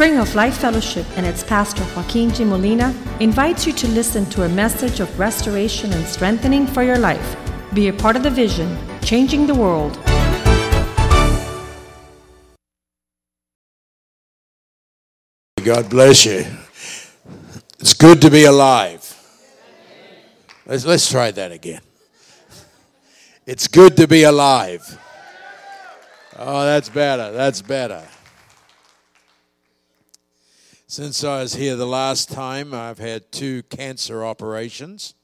Spring 0.00 0.16
of 0.16 0.34
Life 0.34 0.56
Fellowship 0.56 1.04
and 1.18 1.26
its 1.26 1.44
pastor 1.44 1.84
Joaquin 1.94 2.32
G. 2.32 2.42
Molina 2.42 2.94
invites 3.20 3.66
you 3.66 3.72
to 3.74 3.86
listen 3.88 4.24
to 4.30 4.44
a 4.44 4.48
message 4.48 4.98
of 4.98 5.18
restoration 5.18 5.92
and 5.92 6.06
strengthening 6.06 6.66
for 6.66 6.82
your 6.82 6.96
life. 6.96 7.36
Be 7.74 7.88
a 7.88 7.92
part 7.92 8.16
of 8.16 8.22
the 8.22 8.30
vision, 8.30 8.78
changing 9.02 9.46
the 9.46 9.54
world. 9.54 9.98
God 15.62 15.90
bless 15.90 16.24
you. 16.24 16.46
It's 17.78 17.92
good 17.92 18.22
to 18.22 18.30
be 18.30 18.44
alive. 18.44 19.04
Let's, 20.64 20.86
let's 20.86 21.10
try 21.10 21.30
that 21.30 21.52
again. 21.52 21.82
It's 23.44 23.68
good 23.68 23.98
to 23.98 24.08
be 24.08 24.22
alive. 24.22 24.98
Oh, 26.38 26.64
that's 26.64 26.88
better. 26.88 27.32
That's 27.32 27.60
better. 27.60 28.02
Since 30.90 31.22
I 31.22 31.42
was 31.42 31.54
here 31.54 31.76
the 31.76 31.86
last 31.86 32.32
time, 32.32 32.74
I've 32.74 32.98
had 32.98 33.30
two 33.30 33.62
cancer 33.62 34.24
operations. 34.24 35.14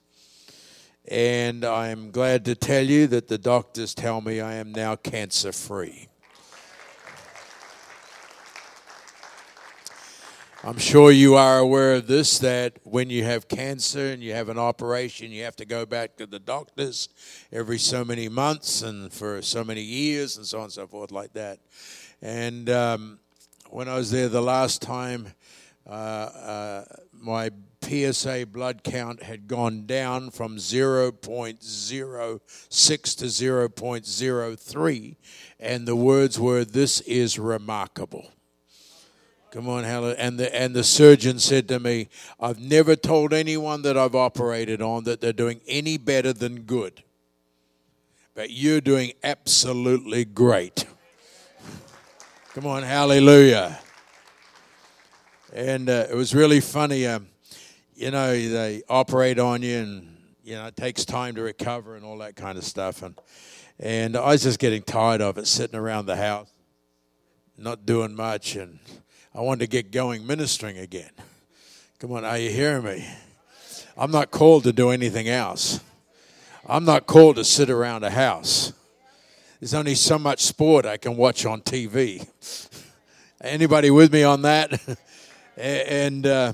And 1.08 1.64
I'm 1.64 2.12
glad 2.12 2.44
to 2.44 2.54
tell 2.54 2.84
you 2.84 3.08
that 3.08 3.26
the 3.26 3.36
doctors 3.36 3.92
tell 3.92 4.20
me 4.20 4.40
I 4.40 4.54
am 4.54 4.70
now 4.70 4.94
cancer 4.94 5.50
free. 5.50 6.06
I'm 10.62 10.78
sure 10.78 11.10
you 11.10 11.34
are 11.34 11.58
aware 11.58 11.94
of 11.94 12.06
this 12.06 12.38
that 12.38 12.74
when 12.84 13.10
you 13.10 13.24
have 13.24 13.48
cancer 13.48 14.12
and 14.12 14.22
you 14.22 14.34
have 14.34 14.48
an 14.48 14.58
operation, 14.58 15.32
you 15.32 15.42
have 15.42 15.56
to 15.56 15.64
go 15.64 15.84
back 15.84 16.16
to 16.18 16.26
the 16.26 16.38
doctors 16.38 17.08
every 17.50 17.80
so 17.80 18.04
many 18.04 18.28
months 18.28 18.82
and 18.82 19.12
for 19.12 19.42
so 19.42 19.64
many 19.64 19.82
years 19.82 20.36
and 20.36 20.46
so 20.46 20.58
on 20.58 20.64
and 20.64 20.72
so 20.72 20.86
forth, 20.86 21.10
like 21.10 21.32
that. 21.32 21.58
And 22.22 22.70
um, 22.70 23.18
when 23.70 23.88
I 23.88 23.96
was 23.96 24.12
there 24.12 24.28
the 24.28 24.40
last 24.40 24.80
time, 24.80 25.34
uh, 25.88 25.92
uh, 25.92 26.84
my 27.12 27.50
PSA 27.82 28.46
blood 28.46 28.82
count 28.82 29.22
had 29.22 29.46
gone 29.46 29.86
down 29.86 30.30
from 30.30 30.56
0.06 30.56 33.16
to 33.16 33.24
0.03, 33.24 35.16
and 35.60 35.86
the 35.86 35.96
words 35.96 36.40
were, 36.40 36.64
This 36.64 37.00
is 37.02 37.38
remarkable. 37.38 38.32
Come 39.52 39.68
on, 39.68 39.84
hallelujah. 39.84 40.16
And 40.18 40.38
the, 40.38 40.52
and 40.54 40.74
the 40.74 40.82
surgeon 40.82 41.38
said 41.38 41.68
to 41.68 41.78
me, 41.78 42.08
I've 42.40 42.58
never 42.58 42.96
told 42.96 43.32
anyone 43.32 43.82
that 43.82 43.96
I've 43.96 44.16
operated 44.16 44.82
on 44.82 45.04
that 45.04 45.20
they're 45.20 45.32
doing 45.32 45.60
any 45.68 45.98
better 45.98 46.32
than 46.32 46.62
good. 46.62 47.04
But 48.34 48.50
you're 48.50 48.82
doing 48.82 49.12
absolutely 49.22 50.24
great. 50.24 50.84
Come 52.54 52.66
on, 52.66 52.82
hallelujah. 52.82 53.78
And 55.56 55.88
uh, 55.88 56.04
it 56.10 56.14
was 56.14 56.34
really 56.34 56.60
funny. 56.60 57.06
Um, 57.06 57.28
you 57.94 58.10
know, 58.10 58.30
they 58.30 58.82
operate 58.90 59.38
on 59.38 59.62
you, 59.62 59.78
and 59.78 60.16
you 60.44 60.54
know 60.54 60.66
it 60.66 60.76
takes 60.76 61.06
time 61.06 61.34
to 61.36 61.40
recover 61.40 61.96
and 61.96 62.04
all 62.04 62.18
that 62.18 62.36
kind 62.36 62.58
of 62.58 62.64
stuff. 62.64 63.02
And 63.02 63.18
and 63.80 64.18
I 64.18 64.32
was 64.32 64.42
just 64.42 64.58
getting 64.58 64.82
tired 64.82 65.22
of 65.22 65.38
it, 65.38 65.46
sitting 65.46 65.74
around 65.80 66.04
the 66.04 66.16
house, 66.16 66.50
not 67.56 67.86
doing 67.86 68.14
much, 68.14 68.56
and 68.56 68.80
I 69.34 69.40
wanted 69.40 69.60
to 69.60 69.66
get 69.68 69.90
going 69.92 70.26
ministering 70.26 70.76
again. 70.76 71.12
Come 72.00 72.12
on, 72.12 72.26
are 72.26 72.36
you 72.36 72.50
hearing 72.50 72.84
me? 72.84 73.08
I'm 73.96 74.10
not 74.10 74.30
called 74.30 74.64
to 74.64 74.74
do 74.74 74.90
anything 74.90 75.26
else. 75.26 75.80
I'm 76.66 76.84
not 76.84 77.06
called 77.06 77.36
to 77.36 77.44
sit 77.44 77.70
around 77.70 78.04
a 78.04 78.10
house. 78.10 78.74
There's 79.58 79.72
only 79.72 79.94
so 79.94 80.18
much 80.18 80.42
sport 80.42 80.84
I 80.84 80.98
can 80.98 81.16
watch 81.16 81.46
on 81.46 81.62
TV. 81.62 82.28
Anybody 83.40 83.90
with 83.90 84.12
me 84.12 84.22
on 84.22 84.42
that? 84.42 84.98
and 85.56 86.26
uh, 86.26 86.52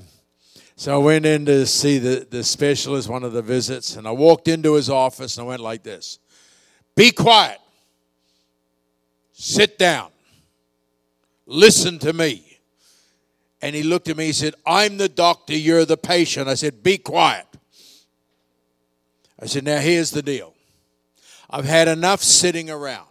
so 0.76 0.94
I 0.94 0.98
went 0.98 1.26
in 1.26 1.46
to 1.46 1.66
see 1.66 1.98
the, 1.98 2.26
the 2.28 2.42
specialist, 2.42 3.08
one 3.08 3.24
of 3.24 3.32
the 3.32 3.42
visits, 3.42 3.96
and 3.96 4.06
I 4.06 4.10
walked 4.10 4.48
into 4.48 4.74
his 4.74 4.90
office 4.90 5.36
and 5.36 5.44
I 5.44 5.48
went 5.48 5.62
like 5.62 5.82
this 5.82 6.18
Be 6.96 7.10
quiet, 7.10 7.58
sit 9.32 9.78
down, 9.78 10.10
listen 11.46 11.98
to 12.00 12.12
me. 12.12 12.48
And 13.64 13.76
he 13.76 13.84
looked 13.84 14.08
at 14.08 14.16
me, 14.16 14.26
he 14.26 14.32
said, 14.32 14.54
I'm 14.66 14.96
the 14.96 15.08
doctor, 15.08 15.56
you're 15.56 15.84
the 15.84 15.96
patient. 15.96 16.48
I 16.48 16.54
said, 16.54 16.82
Be 16.82 16.98
quiet. 16.98 17.46
I 19.40 19.46
said, 19.46 19.64
Now 19.64 19.78
here's 19.78 20.10
the 20.10 20.22
deal 20.22 20.54
I've 21.48 21.64
had 21.64 21.86
enough 21.86 22.22
sitting 22.22 22.70
around. 22.70 23.06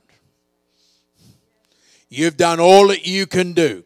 You've 2.10 2.36
done 2.36 2.60
all 2.60 2.90
that 2.90 3.08
you 3.08 3.26
can 3.28 3.54
do. 3.54 3.86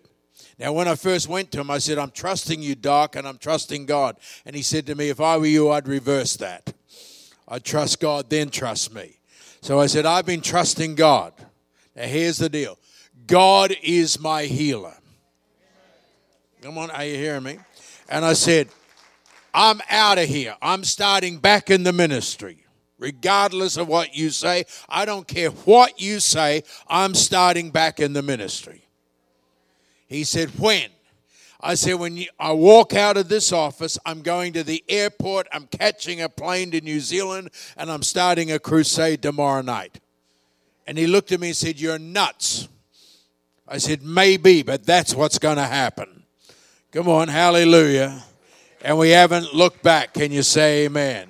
Now, 0.58 0.72
when 0.72 0.88
I 0.88 0.96
first 0.96 1.28
went 1.28 1.52
to 1.52 1.60
him, 1.60 1.70
I 1.70 1.80
said, 1.80 1.98
I'm 1.98 2.12
trusting 2.12 2.62
you, 2.62 2.76
Doc, 2.76 3.16
and 3.16 3.28
I'm 3.28 3.38
trusting 3.38 3.86
God. 3.86 4.16
And 4.46 4.56
he 4.56 4.62
said 4.62 4.86
to 4.88 4.96
me, 4.96 5.10
If 5.10 5.20
I 5.20 5.38
were 5.38 5.46
you, 5.46 5.70
I'd 5.70 5.88
reverse 5.88 6.38
that. 6.38 6.74
I'd 7.48 7.64
trust 7.64 8.00
God, 8.00 8.30
then 8.30 8.50
trust 8.50 8.94
me. 8.94 9.20
So 9.62 9.80
I 9.80 9.88
said, 9.88 10.06
I've 10.06 10.26
been 10.26 10.42
trusting 10.42 10.96
God. 10.96 11.34
Now, 11.96 12.04
here's 12.04 12.38
the 12.38 12.50
deal 12.50 12.78
God 13.28 13.76
is 13.84 14.20
my 14.20 14.44
healer. 14.44 14.96
Come 16.62 16.78
on, 16.78 16.90
are 16.92 17.06
you 17.06 17.16
hearing 17.16 17.44
me? 17.44 17.60
And 18.10 18.24
I 18.24 18.34
said, 18.34 18.70
I'm 19.54 19.82
out 19.90 20.18
of 20.18 20.26
here. 20.26 20.56
I'm 20.62 20.84
starting 20.84 21.38
back 21.38 21.70
in 21.70 21.84
the 21.84 21.94
ministry. 21.94 22.66
Regardless 22.98 23.78
of 23.78 23.88
what 23.88 24.16
you 24.16 24.30
say, 24.30 24.66
I 24.88 25.06
don't 25.06 25.28
care 25.28 25.50
what 25.50 26.00
you 26.00 26.20
say, 26.20 26.64
I'm 26.88 27.14
starting 27.14 27.70
back 27.70 28.00
in 28.00 28.14
the 28.14 28.22
ministry. 28.22 28.85
He 30.08 30.24
said, 30.24 30.50
When? 30.60 30.90
I 31.62 31.76
said, 31.76 31.96
When 31.96 32.24
I 32.40 32.52
walk 32.52 32.94
out 32.94 33.18
of 33.18 33.30
this 33.30 33.52
office, 33.52 33.98
I'm 34.06 34.22
going 34.22 34.54
to 34.54 34.64
the 34.64 34.84
airport, 34.88 35.48
I'm 35.52 35.68
catching 35.68 36.22
a 36.22 36.30
plane 36.30 36.72
to 36.72 36.82
New 36.82 37.00
Zealand, 37.00 37.50
and 37.78 37.92
I'm 37.92 38.04
starting 38.04 38.52
a 38.52 38.60
crusade 38.60 39.22
tomorrow 39.22 39.62
night. 39.62 40.00
And 40.88 40.98
he 40.98 41.08
looked 41.08 41.32
at 41.32 41.40
me 41.40 41.48
and 41.48 41.56
said, 41.56 41.80
You're 41.80 42.00
nuts. 42.00 42.68
I 43.68 43.80
said, 43.80 44.04
Maybe, 44.04 44.64
but 44.64 44.86
that's 44.86 45.16
what's 45.16 45.40
going 45.40 45.58
to 45.58 45.64
happen. 45.64 46.24
Come 46.92 47.10
on, 47.10 47.28
hallelujah. 47.28 48.24
And 48.82 48.98
we 48.98 49.10
haven't 49.10 49.54
looked 49.54 49.82
back. 49.82 50.14
Can 50.14 50.32
you 50.32 50.44
say 50.44 50.86
amen? 50.86 51.28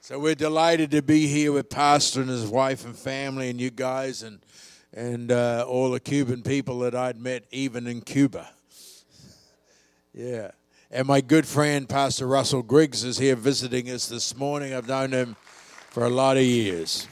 So 0.00 0.18
we're 0.18 0.34
delighted 0.34 0.90
to 0.92 1.02
be 1.02 1.28
here 1.28 1.52
with 1.52 1.70
Pastor 1.70 2.20
and 2.22 2.30
his 2.30 2.46
wife 2.46 2.84
and 2.84 2.96
family 2.96 3.48
and 3.48 3.60
you 3.60 3.70
guys 3.70 4.24
and 4.24 4.40
and 4.92 5.30
uh, 5.30 5.64
all 5.68 5.90
the 5.90 6.00
Cuban 6.00 6.42
people 6.42 6.80
that 6.80 6.94
I'd 6.94 7.20
met, 7.20 7.44
even 7.50 7.86
in 7.86 8.00
Cuba. 8.00 8.50
Yeah. 10.12 10.50
And 10.90 11.06
my 11.06 11.20
good 11.20 11.46
friend, 11.46 11.88
Pastor 11.88 12.26
Russell 12.26 12.62
Griggs, 12.62 13.04
is 13.04 13.18
here 13.18 13.36
visiting 13.36 13.88
us 13.90 14.08
this 14.08 14.36
morning. 14.36 14.74
I've 14.74 14.88
known 14.88 15.12
him 15.12 15.36
for 15.90 16.04
a 16.04 16.08
lot 16.08 16.36
of 16.36 16.42
years. 16.42 17.06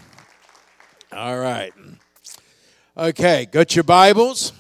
All 1.13 1.39
right. 1.39 1.73
Okay, 2.97 3.47
got 3.47 3.77
your 3.77 3.85
Bibles? 3.85 4.53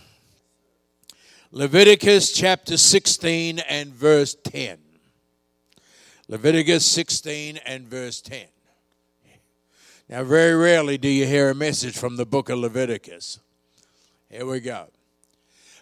Leviticus 1.50 2.32
chapter 2.32 2.76
16 2.76 3.58
and 3.58 3.92
verse 3.92 4.36
10. 4.44 4.78
Leviticus 6.28 6.86
16 6.86 7.56
and 7.64 7.88
verse 7.88 8.20
10. 8.20 8.46
Now, 10.10 10.24
very 10.24 10.54
rarely 10.54 10.96
do 10.96 11.08
you 11.08 11.26
hear 11.26 11.50
a 11.50 11.54
message 11.54 11.94
from 11.94 12.16
the 12.16 12.24
book 12.24 12.48
of 12.48 12.58
Leviticus. 12.58 13.40
Here 14.30 14.46
we 14.46 14.60
go. 14.60 14.86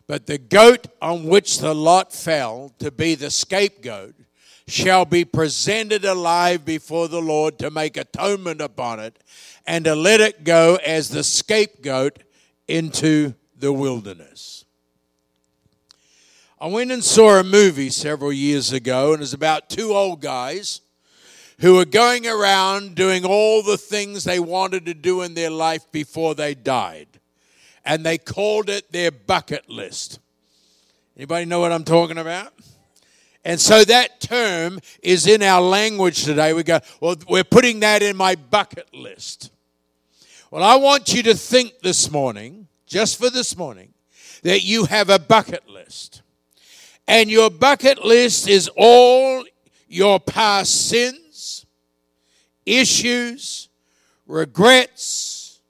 But 0.09 0.27
the 0.27 0.39
goat 0.39 0.89
on 1.01 1.27
which 1.27 1.61
the 1.61 1.73
lot 1.73 2.13
fell 2.13 2.73
to 2.81 2.91
be 2.91 3.15
the 3.15 3.31
scapegoat 3.31 4.17
shall 4.67 5.05
be 5.05 5.25
presented 5.25 6.05
alive 6.05 6.65
before 6.65 7.07
the 7.07 7.23
Lord 7.23 7.57
to 7.61 7.71
make 7.71 7.97
atonement 7.97 8.61
upon 8.61 8.99
it 8.99 9.23
and 9.65 9.85
to 9.85 9.95
let 9.95 10.21
it 10.21 10.43
go 10.43 10.77
as 10.85 11.09
the 11.09 11.23
scapegoat 11.23 12.25
into 12.67 13.35
the 13.57 13.73
wilderness. 13.73 14.65
I 16.61 16.67
went 16.67 16.91
and 16.91 17.05
saw 17.05 17.39
a 17.39 17.45
movie 17.45 17.91
several 17.91 18.33
years 18.33 18.73
ago, 18.73 19.13
and 19.13 19.21
it 19.21 19.21
was 19.21 19.35
about 19.35 19.71
two 19.71 19.93
old 19.93 20.21
guys 20.21 20.81
who 21.59 21.75
were 21.75 21.85
going 21.85 22.27
around 22.27 22.95
doing 22.95 23.25
all 23.25 23.63
the 23.63 23.79
things 23.79 24.25
they 24.25 24.39
wanted 24.41 24.87
to 24.87 24.95
do 24.95 25.23
in 25.23 25.35
their 25.35 25.51
life 25.51 25.91
before 25.91 26.35
they 26.35 26.55
died. 26.55 27.09
And 27.85 28.05
they 28.05 28.19
called 28.19 28.69
it 28.69 28.91
their 28.93 29.11
bucket 29.11 29.71
list. 29.71 30.19
Anybody 31.17 31.47
know 31.47 31.61
what 31.61 31.73
I'm 31.73 31.85
talking 31.85 32.19
about? 32.19 32.53
And 33.45 33.61
so 33.61 33.85
that 33.85 34.21
term 34.21 34.81
is 35.03 35.27
in 35.27 35.43
our 35.43 35.63
language 35.63 36.25
today. 36.25 36.53
We 36.53 36.63
go, 36.63 36.81
well, 37.01 37.17
we're 37.29 37.45
putting 37.45 37.81
that 37.81 38.03
in 38.03 38.17
my 38.17 38.35
bucket 38.35 38.93
list. 38.93 39.53
Well, 40.51 40.65
I 40.65 40.77
want 40.77 41.15
you 41.15 41.23
to 41.25 41.35
think 41.35 41.79
this 41.81 42.11
morning, 42.11 42.67
just 42.87 43.19
for 43.19 43.31
this 43.31 43.57
morning, 43.57 43.95
that 44.43 44.63
you 44.63 44.85
have 44.87 45.11
a 45.11 45.19
bucket 45.19 45.69
list. 45.69 46.23
And 47.09 47.31
your 47.31 47.51
bucket 47.51 48.05
list 48.05 48.49
is 48.49 48.69
all 48.77 49.45
your 49.89 50.19
past 50.19 50.89
sins 50.89 51.26
issues, 52.67 53.69
regrets, 54.27 55.61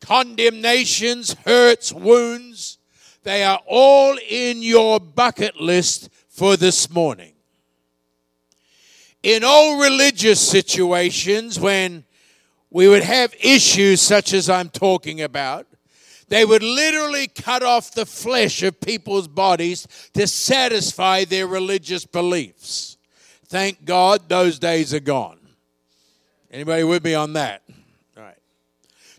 condemnations, 0.00 1.34
hurts, 1.44 1.92
wounds, 1.92 2.78
They 3.22 3.42
are 3.42 3.60
all 3.66 4.16
in 4.28 4.62
your 4.62 5.00
bucket 5.00 5.60
list 5.60 6.10
for 6.28 6.56
this 6.56 6.88
morning. 6.88 7.32
In 9.24 9.42
all 9.42 9.80
religious 9.80 10.40
situations, 10.40 11.58
when 11.58 12.04
we 12.70 12.86
would 12.86 13.02
have 13.02 13.34
issues 13.40 14.00
such 14.00 14.32
as 14.32 14.48
I'm 14.48 14.68
talking 14.68 15.22
about, 15.22 15.66
they 16.28 16.44
would 16.44 16.62
literally 16.62 17.26
cut 17.26 17.64
off 17.64 17.92
the 17.92 18.06
flesh 18.06 18.62
of 18.62 18.80
people's 18.80 19.26
bodies 19.26 19.88
to 20.14 20.28
satisfy 20.28 21.24
their 21.24 21.48
religious 21.48 22.04
beliefs. 22.04 22.96
Thank 23.46 23.84
God 23.84 24.28
those 24.28 24.60
days 24.60 24.94
are 24.94 25.00
gone. 25.00 25.35
Anybody 26.56 26.84
with 26.84 27.04
me 27.04 27.12
on 27.12 27.34
that? 27.34 27.60
All 28.16 28.22
right. 28.22 28.38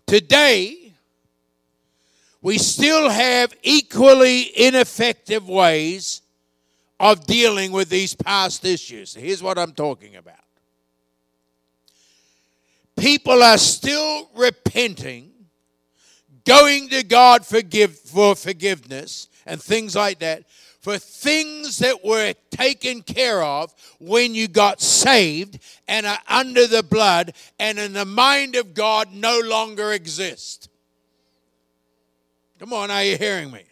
Today, 0.08 0.92
we 2.42 2.58
still 2.58 3.10
have 3.10 3.54
equally 3.62 4.52
ineffective 4.58 5.48
ways 5.48 6.24
of 7.00 7.28
dealing 7.28 7.72
with 7.72 7.90
these 7.90 8.16
past 8.16 8.66
issues. 8.66 9.14
Here's 9.14 9.44
what 9.44 9.60
I'm 9.60 9.74
talking 9.74 10.16
about. 10.16 10.34
People 12.96 13.44
are 13.44 13.60
still 13.60 14.32
repenting 14.34 15.30
going 16.44 16.90
to 16.90 17.04
God 17.04 17.46
for 17.46 18.36
forgiveness 18.36 19.28
and 19.46 19.62
things 19.62 19.96
like 19.96 20.18
that, 20.20 20.46
for 20.88 20.98
things 20.98 21.80
that 21.80 22.06
were 22.06 22.34
taken 22.50 23.02
care 23.02 23.44
of 23.44 23.76
when 24.00 24.34
you 24.34 24.48
got 24.48 24.80
saved 24.80 25.60
and 25.86 26.06
are 26.06 26.20
under 26.30 26.66
the 26.66 26.82
blood 26.82 27.34
and 27.60 27.78
in 27.78 27.92
the 27.92 28.06
mind 28.06 28.56
of 28.56 28.74
God 28.74 29.14
no 29.14 29.38
longer 29.44 29.92
exist. 29.92 30.70
Come 32.58 32.72
on, 32.72 32.90
are 32.90 33.04
you 33.04 33.18
hearing 33.18 33.52
me? 33.52 33.64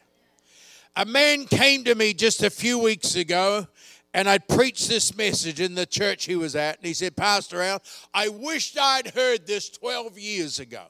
A 0.97 1.05
man 1.05 1.45
came 1.45 1.85
to 1.85 1.95
me 1.95 2.13
just 2.13 2.43
a 2.43 2.49
few 2.49 2.79
weeks 2.79 3.15
ago 3.15 3.65
and 4.13 4.27
I 4.27 4.37
preached 4.37 4.89
this 4.89 5.15
message 5.15 5.61
in 5.61 5.73
the 5.73 5.85
church 5.85 6.25
he 6.25 6.35
was 6.35 6.53
at. 6.53 6.79
And 6.79 6.85
he 6.85 6.93
said, 6.93 7.15
Pastor 7.15 7.61
Al, 7.61 7.81
I 8.13 8.27
wished 8.27 8.77
I'd 8.77 9.15
heard 9.15 9.47
this 9.47 9.69
12 9.69 10.19
years 10.19 10.59
ago. 10.59 10.83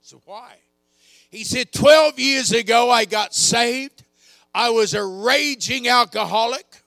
So 0.00 0.22
why? 0.24 0.54
He 1.28 1.44
said, 1.44 1.70
12 1.70 2.18
years 2.18 2.50
ago, 2.52 2.90
I 2.90 3.04
got 3.04 3.34
saved. 3.34 4.04
I 4.58 4.70
was 4.70 4.92
a 4.92 5.06
raging 5.06 5.86
alcoholic. 5.86 6.82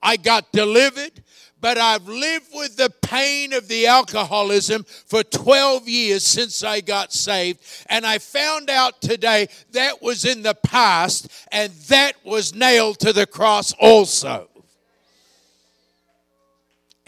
I 0.00 0.16
got 0.16 0.52
delivered, 0.52 1.24
but 1.60 1.76
I've 1.76 2.06
lived 2.06 2.50
with 2.54 2.76
the 2.76 2.88
pain 3.02 3.52
of 3.52 3.66
the 3.66 3.88
alcoholism 3.88 4.84
for 4.84 5.24
12 5.24 5.88
years 5.88 6.24
since 6.24 6.62
I 6.62 6.80
got 6.80 7.12
saved. 7.12 7.58
And 7.86 8.06
I 8.06 8.18
found 8.18 8.70
out 8.70 9.00
today 9.00 9.48
that 9.72 10.00
was 10.00 10.24
in 10.24 10.42
the 10.42 10.54
past, 10.54 11.26
and 11.50 11.72
that 11.88 12.12
was 12.24 12.54
nailed 12.54 13.00
to 13.00 13.12
the 13.12 13.26
cross 13.26 13.72
also. 13.72 14.48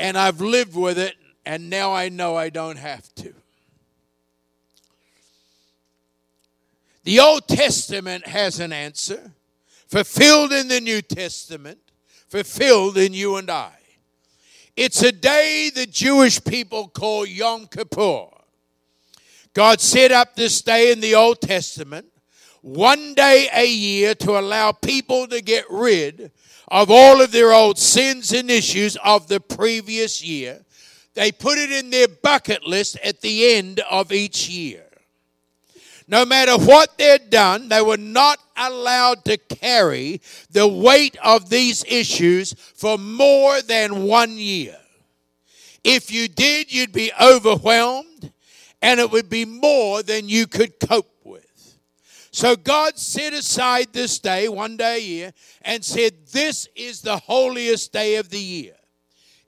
And 0.00 0.18
I've 0.18 0.40
lived 0.40 0.74
with 0.74 0.98
it, 0.98 1.14
and 1.46 1.70
now 1.70 1.94
I 1.94 2.08
know 2.08 2.34
I 2.34 2.50
don't 2.50 2.78
have 2.78 3.14
to. 3.16 3.34
The 7.04 7.20
Old 7.20 7.46
Testament 7.46 8.26
has 8.26 8.58
an 8.58 8.72
answer, 8.72 9.30
fulfilled 9.88 10.52
in 10.52 10.68
the 10.68 10.80
New 10.80 11.02
Testament, 11.02 11.78
fulfilled 12.28 12.98
in 12.98 13.12
you 13.12 13.36
and 13.36 13.50
I. 13.50 13.72
It's 14.76 15.02
a 15.02 15.10
day 15.10 15.70
the 15.74 15.86
Jewish 15.86 16.44
people 16.44 16.88
call 16.88 17.26
Yom 17.26 17.66
Kippur. 17.66 18.26
God 19.54 19.80
set 19.80 20.12
up 20.12 20.36
this 20.36 20.62
day 20.62 20.92
in 20.92 21.00
the 21.00 21.14
Old 21.14 21.40
Testament, 21.40 22.06
one 22.60 23.14
day 23.14 23.48
a 23.52 23.66
year, 23.66 24.14
to 24.16 24.38
allow 24.38 24.72
people 24.72 25.26
to 25.26 25.40
get 25.40 25.64
rid 25.70 26.30
of 26.68 26.90
all 26.90 27.20
of 27.20 27.32
their 27.32 27.52
old 27.52 27.78
sins 27.78 28.30
and 28.32 28.50
issues 28.50 28.96
of 29.02 29.26
the 29.26 29.40
previous 29.40 30.22
year. 30.22 30.64
They 31.14 31.32
put 31.32 31.58
it 31.58 31.72
in 31.72 31.90
their 31.90 32.06
bucket 32.06 32.64
list 32.64 32.98
at 33.02 33.20
the 33.20 33.54
end 33.54 33.80
of 33.90 34.12
each 34.12 34.48
year 34.48 34.87
no 36.08 36.24
matter 36.24 36.56
what 36.56 36.96
they'd 36.96 37.28
done, 37.28 37.68
they 37.68 37.82
were 37.82 37.98
not 37.98 38.38
allowed 38.56 39.26
to 39.26 39.36
carry 39.36 40.22
the 40.50 40.66
weight 40.66 41.16
of 41.22 41.50
these 41.50 41.84
issues 41.86 42.54
for 42.74 42.96
more 42.96 43.60
than 43.60 44.04
one 44.04 44.38
year. 44.38 44.76
If 45.84 46.10
you 46.10 46.26
did, 46.26 46.72
you'd 46.72 46.92
be 46.92 47.12
overwhelmed 47.20 48.32
and 48.80 49.00
it 49.00 49.10
would 49.10 49.28
be 49.28 49.44
more 49.44 50.02
than 50.02 50.28
you 50.28 50.46
could 50.46 50.80
cope 50.80 51.12
with. 51.24 51.44
So 52.30 52.56
God 52.56 52.98
set 52.98 53.32
aside 53.34 53.88
this 53.92 54.18
day, 54.18 54.48
one 54.48 54.76
day 54.76 54.96
a 54.96 55.00
year, 55.00 55.32
and 55.62 55.84
said, 55.84 56.12
This 56.32 56.68
is 56.74 57.02
the 57.02 57.18
holiest 57.18 57.92
day 57.92 58.16
of 58.16 58.30
the 58.30 58.40
year. 58.40 58.74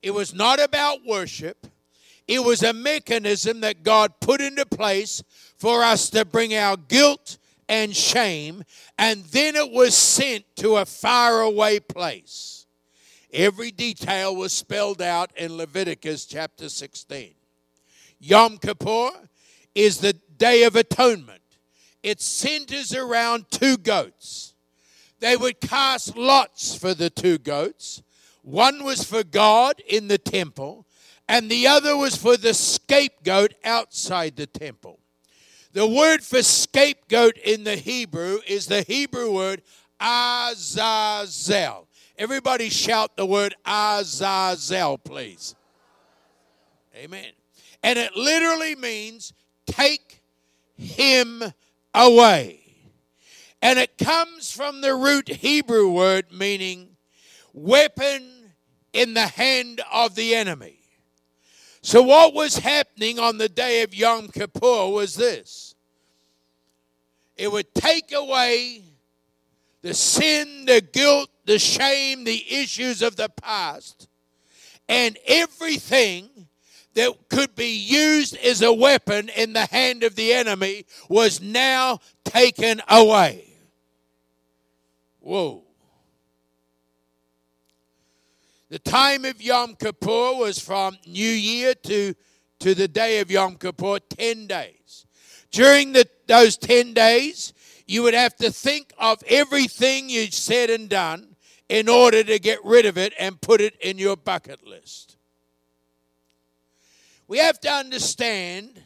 It 0.02 0.12
was 0.12 0.34
not 0.34 0.60
about 0.60 1.06
worship, 1.06 1.66
it 2.26 2.44
was 2.44 2.62
a 2.62 2.72
mechanism 2.72 3.60
that 3.60 3.82
God 3.82 4.12
put 4.20 4.40
into 4.40 4.66
place 4.66 5.22
for 5.60 5.84
us 5.84 6.08
to 6.08 6.24
bring 6.24 6.54
our 6.54 6.78
guilt 6.78 7.36
and 7.68 7.94
shame, 7.94 8.64
and 8.98 9.22
then 9.26 9.54
it 9.54 9.70
was 9.70 9.94
sent 9.94 10.44
to 10.56 10.78
a 10.78 10.86
faraway 10.86 11.78
place. 11.78 12.66
Every 13.32 13.70
detail 13.70 14.34
was 14.34 14.54
spelled 14.54 15.02
out 15.02 15.30
in 15.36 15.56
Leviticus 15.56 16.24
chapter 16.24 16.70
16. 16.70 17.34
Yom 18.18 18.56
Kippur 18.56 19.10
is 19.74 19.98
the 19.98 20.14
Day 20.38 20.64
of 20.64 20.76
Atonement. 20.76 21.42
It 22.02 22.22
centers 22.22 22.94
around 22.94 23.50
two 23.50 23.76
goats. 23.76 24.54
They 25.20 25.36
would 25.36 25.60
cast 25.60 26.16
lots 26.16 26.74
for 26.74 26.94
the 26.94 27.10
two 27.10 27.36
goats. 27.36 28.02
One 28.42 28.82
was 28.82 29.04
for 29.04 29.22
God 29.22 29.82
in 29.86 30.08
the 30.08 30.16
temple, 30.16 30.86
and 31.28 31.50
the 31.50 31.66
other 31.66 31.96
was 31.98 32.16
for 32.16 32.38
the 32.38 32.54
scapegoat 32.54 33.52
outside 33.62 34.36
the 34.36 34.46
temple. 34.46 34.99
The 35.72 35.86
word 35.86 36.22
for 36.22 36.42
scapegoat 36.42 37.38
in 37.38 37.64
the 37.64 37.76
Hebrew 37.76 38.40
is 38.46 38.66
the 38.66 38.82
Hebrew 38.82 39.32
word 39.32 39.62
Azazel. 40.00 41.86
Everybody 42.18 42.68
shout 42.68 43.16
the 43.16 43.26
word 43.26 43.54
Azazel, 43.64 44.98
please. 44.98 45.54
Amen. 46.96 47.32
And 47.82 47.98
it 47.98 48.16
literally 48.16 48.74
means 48.74 49.32
take 49.66 50.22
him 50.76 51.42
away. 51.94 52.60
And 53.62 53.78
it 53.78 53.96
comes 53.96 54.50
from 54.50 54.80
the 54.80 54.94
root 54.94 55.28
Hebrew 55.28 55.88
word 55.88 56.32
meaning 56.32 56.96
weapon 57.52 58.52
in 58.92 59.14
the 59.14 59.26
hand 59.26 59.80
of 59.92 60.14
the 60.14 60.34
enemy. 60.34 60.79
So, 61.90 62.02
what 62.02 62.34
was 62.34 62.56
happening 62.56 63.18
on 63.18 63.36
the 63.36 63.48
day 63.48 63.82
of 63.82 63.92
Yom 63.92 64.28
Kippur 64.28 64.90
was 64.90 65.16
this 65.16 65.74
it 67.36 67.50
would 67.50 67.74
take 67.74 68.12
away 68.12 68.84
the 69.82 69.92
sin, 69.92 70.66
the 70.66 70.82
guilt, 70.82 71.30
the 71.46 71.58
shame, 71.58 72.22
the 72.22 72.44
issues 72.48 73.02
of 73.02 73.16
the 73.16 73.28
past, 73.28 74.06
and 74.88 75.18
everything 75.26 76.30
that 76.94 77.12
could 77.28 77.56
be 77.56 77.76
used 77.76 78.36
as 78.36 78.62
a 78.62 78.72
weapon 78.72 79.28
in 79.30 79.52
the 79.52 79.66
hand 79.66 80.04
of 80.04 80.14
the 80.14 80.32
enemy 80.32 80.86
was 81.08 81.40
now 81.40 81.98
taken 82.24 82.80
away. 82.88 83.52
Whoa. 85.18 85.64
The 88.70 88.78
time 88.78 89.24
of 89.24 89.42
Yom 89.42 89.74
Kippur 89.74 90.34
was 90.36 90.60
from 90.60 90.96
New 91.04 91.28
Year 91.28 91.74
to, 91.74 92.14
to 92.60 92.74
the 92.74 92.86
day 92.86 93.18
of 93.18 93.28
Yom 93.28 93.56
Kippur, 93.56 93.98
10 93.98 94.46
days. 94.46 95.06
During 95.50 95.92
the, 95.92 96.06
those 96.28 96.56
10 96.56 96.94
days, 96.94 97.52
you 97.88 98.04
would 98.04 98.14
have 98.14 98.36
to 98.36 98.52
think 98.52 98.92
of 98.96 99.24
everything 99.26 100.08
you 100.08 100.30
said 100.30 100.70
and 100.70 100.88
done 100.88 101.34
in 101.68 101.88
order 101.88 102.22
to 102.22 102.38
get 102.38 102.64
rid 102.64 102.86
of 102.86 102.96
it 102.96 103.12
and 103.18 103.40
put 103.40 103.60
it 103.60 103.74
in 103.80 103.98
your 103.98 104.16
bucket 104.16 104.64
list. 104.64 105.16
We 107.26 107.38
have 107.38 107.58
to 107.60 107.70
understand 107.70 108.80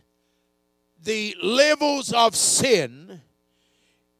the 1.03 1.37
levels 1.43 2.11
of 2.11 2.35
sin 2.35 3.21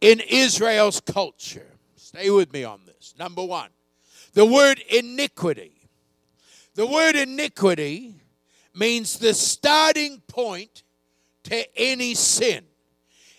in 0.03 0.21
Israel's 0.29 1.01
culture. 1.01 1.73
Stay 1.97 2.29
with 2.29 2.53
me 2.53 2.65
on 2.65 2.81
this. 2.85 3.15
Number 3.19 3.43
one, 3.43 3.71
the 4.35 4.45
word 4.45 4.81
iniquity. 4.91 5.73
The 6.75 6.87
word 6.87 7.17
iniquity 7.17 8.15
means 8.75 9.19
the 9.19 9.33
starting 9.33 10.21
point 10.27 10.83
to 11.45 11.79
any 11.79 12.15
sin. 12.15 12.65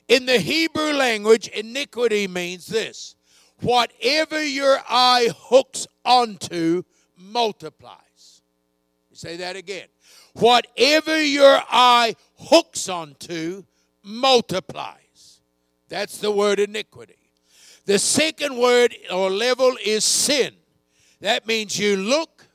In 0.07 0.25
the 0.25 0.39
Hebrew 0.39 0.93
language, 0.93 1.47
iniquity 1.49 2.27
means 2.27 2.67
this 2.67 3.15
whatever 3.61 4.43
your 4.43 4.79
eye 4.89 5.29
hooks 5.37 5.87
onto 6.03 6.83
multiplies. 7.17 8.41
Say 9.11 9.37
that 9.37 9.55
again. 9.55 9.87
Whatever 10.33 11.21
your 11.21 11.61
eye 11.69 12.15
hooks 12.37 12.89
onto 12.89 13.63
multiplies. 14.03 15.41
That's 15.87 16.17
the 16.17 16.31
word 16.31 16.59
iniquity. 16.59 17.17
The 17.85 17.99
second 17.99 18.57
word 18.57 18.95
or 19.11 19.29
level 19.29 19.77
is 19.83 20.03
sin. 20.03 20.55
That 21.21 21.47
means 21.47 21.79
you 21.79 21.97
look, 21.97 22.45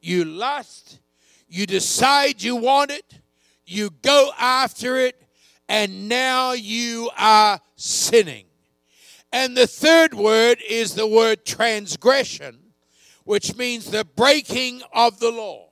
you 0.00 0.24
lust, 0.24 0.98
you 1.48 1.66
decide 1.66 2.42
you 2.42 2.56
want 2.56 2.90
it, 2.90 3.20
you 3.66 3.90
go 4.02 4.30
after 4.38 4.98
it, 4.98 5.20
and 5.68 6.08
now 6.08 6.52
you 6.52 7.10
are 7.18 7.60
sinning. 7.76 8.46
And 9.32 9.56
the 9.56 9.66
third 9.66 10.14
word 10.14 10.58
is 10.68 10.94
the 10.94 11.06
word 11.06 11.44
transgression, 11.44 12.58
which 13.24 13.56
means 13.56 13.90
the 13.90 14.04
breaking 14.04 14.82
of 14.92 15.20
the 15.20 15.30
law. 15.30 15.68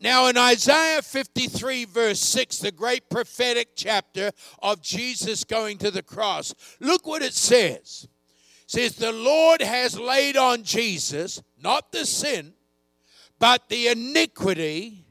Now, 0.00 0.28
in 0.28 0.36
Isaiah 0.36 1.02
53, 1.02 1.84
verse 1.86 2.20
6, 2.20 2.58
the 2.58 2.70
great 2.70 3.10
prophetic 3.10 3.70
chapter 3.74 4.30
of 4.62 4.80
Jesus 4.80 5.42
going 5.42 5.78
to 5.78 5.90
the 5.90 6.04
cross, 6.04 6.54
look 6.78 7.04
what 7.04 7.22
it 7.22 7.34
says. 7.34 8.06
Says, 8.68 8.96
The 8.96 9.12
Lord 9.12 9.62
has 9.62 9.98
laid 9.98 10.36
on 10.36 10.62
Jesus, 10.62 11.42
not 11.58 11.90
the 11.90 12.04
sin, 12.04 12.52
but 13.38 13.66
the 13.70 13.88
iniquity. 13.88 15.06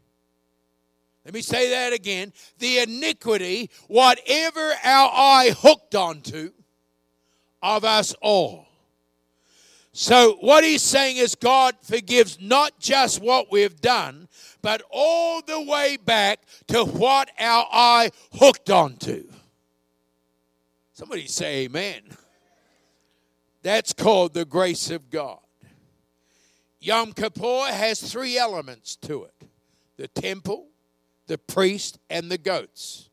Let 1.25 1.33
me 1.33 1.41
say 1.41 1.71
that 1.71 1.91
again. 1.91 2.33
The 2.59 2.79
iniquity, 2.79 3.71
whatever 3.87 4.73
our 4.83 5.11
eye 5.11 5.55
hooked 5.57 5.95
onto, 5.95 6.51
of 7.63 7.83
us 7.83 8.13
all. 8.21 8.67
So, 9.91 10.37
what 10.41 10.63
he's 10.63 10.83
saying 10.83 11.17
is, 11.17 11.33
God 11.33 11.77
forgives 11.81 12.37
not 12.39 12.79
just 12.79 13.19
what 13.19 13.51
we've 13.51 13.81
done, 13.81 14.27
but 14.61 14.83
all 14.91 15.41
the 15.41 15.59
way 15.63 15.97
back 15.97 16.41
to 16.67 16.85
what 16.85 17.31
our 17.39 17.65
eye 17.73 18.11
hooked 18.33 18.69
onto. 18.69 19.27
Somebody 20.93 21.25
say 21.25 21.63
amen. 21.63 22.03
That's 23.67 23.91
called 23.91 24.33
the 24.33 24.45
grace 24.45 24.89
of 24.91 25.09
God. 25.09 25.39
Yom 26.79 27.11
Kippur 27.11 27.65
has 27.65 27.99
three 27.99 28.37
elements 28.37 28.95
to 28.95 29.25
it 29.25 29.33
the 29.97 30.07
temple, 30.07 30.67
the 31.27 31.37
priest, 31.37 31.99
and 32.09 32.31
the 32.31 32.37
goats. 32.37 33.09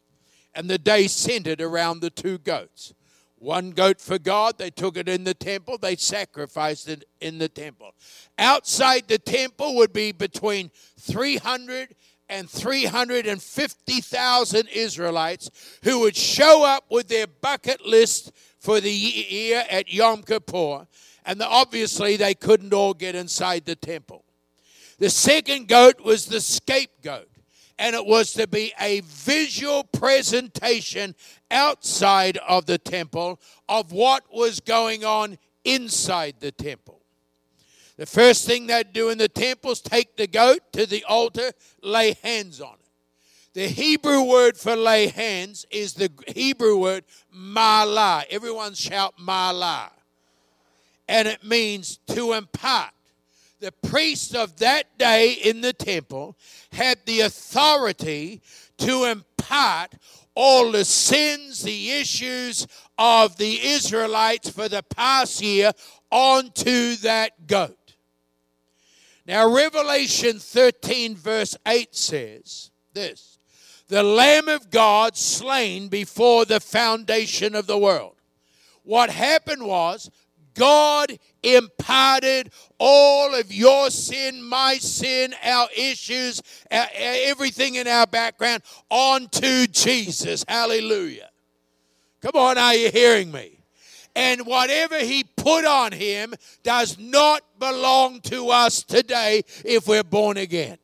And 0.54 0.70
the 0.70 0.78
day 0.78 1.08
centered 1.08 1.60
around 1.60 2.02
the 2.02 2.10
two 2.10 2.38
goats. 2.38 2.94
One 3.34 3.72
goat 3.72 4.00
for 4.00 4.16
God, 4.16 4.58
they 4.58 4.70
took 4.70 4.96
it 4.96 5.08
in 5.08 5.24
the 5.24 5.34
temple, 5.34 5.76
they 5.76 5.96
sacrificed 5.96 6.88
it 6.88 7.02
in 7.20 7.38
the 7.38 7.48
temple. 7.48 7.90
Outside 8.38 9.08
the 9.08 9.18
temple 9.18 9.74
would 9.74 9.92
be 9.92 10.12
between 10.12 10.70
300 11.00 11.96
and 12.28 12.48
350,000 12.48 14.68
Israelites 14.68 15.50
who 15.82 15.98
would 16.00 16.16
show 16.16 16.64
up 16.64 16.84
with 16.90 17.08
their 17.08 17.26
bucket 17.26 17.84
list 17.84 18.32
for 18.64 18.80
the 18.80 18.90
year 18.90 19.62
at 19.68 19.92
Yom 19.92 20.22
Kippur. 20.22 20.86
And 21.26 21.42
obviously, 21.42 22.16
they 22.16 22.34
couldn't 22.34 22.72
all 22.72 22.94
get 22.94 23.14
inside 23.14 23.66
the 23.66 23.76
temple. 23.76 24.24
The 24.98 25.10
second 25.10 25.68
goat 25.68 26.00
was 26.00 26.24
the 26.24 26.40
scapegoat 26.40 27.28
and 27.78 27.94
it 27.94 28.06
was 28.06 28.32
to 28.34 28.46
be 28.46 28.72
a 28.80 29.00
visual 29.00 29.84
presentation 29.84 31.14
outside 31.50 32.38
of 32.38 32.64
the 32.64 32.78
temple 32.78 33.38
of 33.68 33.92
what 33.92 34.22
was 34.32 34.60
going 34.60 35.04
on 35.04 35.36
inside 35.64 36.36
the 36.40 36.52
temple. 36.52 37.02
The 37.96 38.06
first 38.06 38.46
thing 38.46 38.66
they'd 38.66 38.92
do 38.92 39.10
in 39.10 39.18
the 39.18 39.28
temple 39.28 39.72
is 39.72 39.80
take 39.80 40.16
the 40.16 40.26
goat 40.26 40.60
to 40.72 40.86
the 40.86 41.04
altar, 41.04 41.52
lay 41.82 42.16
hands 42.22 42.60
on 42.60 42.74
it. 42.74 42.83
The 43.54 43.68
Hebrew 43.68 44.22
word 44.22 44.58
for 44.58 44.74
lay 44.74 45.06
hands 45.06 45.64
is 45.70 45.94
the 45.94 46.10
Hebrew 46.26 46.76
word 46.76 47.04
malah. 47.32 48.24
Everyone 48.28 48.74
shout 48.74 49.14
malah. 49.16 49.90
And 51.08 51.28
it 51.28 51.44
means 51.44 51.98
to 52.08 52.32
impart 52.32 52.90
the 53.60 53.70
priests 53.70 54.34
of 54.34 54.56
that 54.56 54.98
day 54.98 55.32
in 55.32 55.60
the 55.60 55.72
temple 55.72 56.36
had 56.72 56.98
the 57.06 57.20
authority 57.20 58.42
to 58.78 59.04
impart 59.04 59.94
all 60.34 60.72
the 60.72 60.84
sins, 60.84 61.62
the 61.62 61.92
issues 61.92 62.66
of 62.98 63.36
the 63.36 63.64
Israelites 63.64 64.50
for 64.50 64.68
the 64.68 64.82
past 64.82 65.40
year 65.40 65.70
onto 66.10 66.96
that 66.96 67.46
goat. 67.46 67.94
Now, 69.26 69.54
Revelation 69.54 70.40
13, 70.40 71.14
verse 71.14 71.56
8 71.66 71.94
says 71.94 72.70
this 72.92 73.33
The 73.88 74.02
Lamb 74.02 74.48
of 74.48 74.70
God 74.70 75.16
slain 75.16 75.88
before 75.88 76.44
the 76.44 76.60
foundation 76.60 77.54
of 77.54 77.66
the 77.66 77.78
world. 77.78 78.14
What 78.82 79.10
happened 79.10 79.64
was 79.66 80.10
God 80.54 81.18
imparted 81.42 82.50
all 82.78 83.34
of 83.34 83.52
your 83.52 83.90
sin, 83.90 84.42
my 84.42 84.76
sin, 84.78 85.34
our 85.42 85.68
issues, 85.76 86.40
everything 86.70 87.74
in 87.74 87.88
our 87.88 88.06
background 88.06 88.62
onto 88.88 89.66
Jesus. 89.66 90.44
Hallelujah. 90.48 91.30
Come 92.22 92.40
on, 92.40 92.56
are 92.56 92.74
you 92.74 92.90
hearing 92.90 93.30
me? 93.30 93.58
And 94.16 94.46
whatever 94.46 94.98
he 94.98 95.24
put 95.24 95.64
on 95.64 95.92
him 95.92 96.34
does 96.62 96.98
not 96.98 97.42
belong 97.58 98.20
to 98.22 98.48
us 98.50 98.82
today 98.82 99.42
if 99.64 99.88
we're 99.88 100.04
born 100.04 100.36
again. 100.36 100.78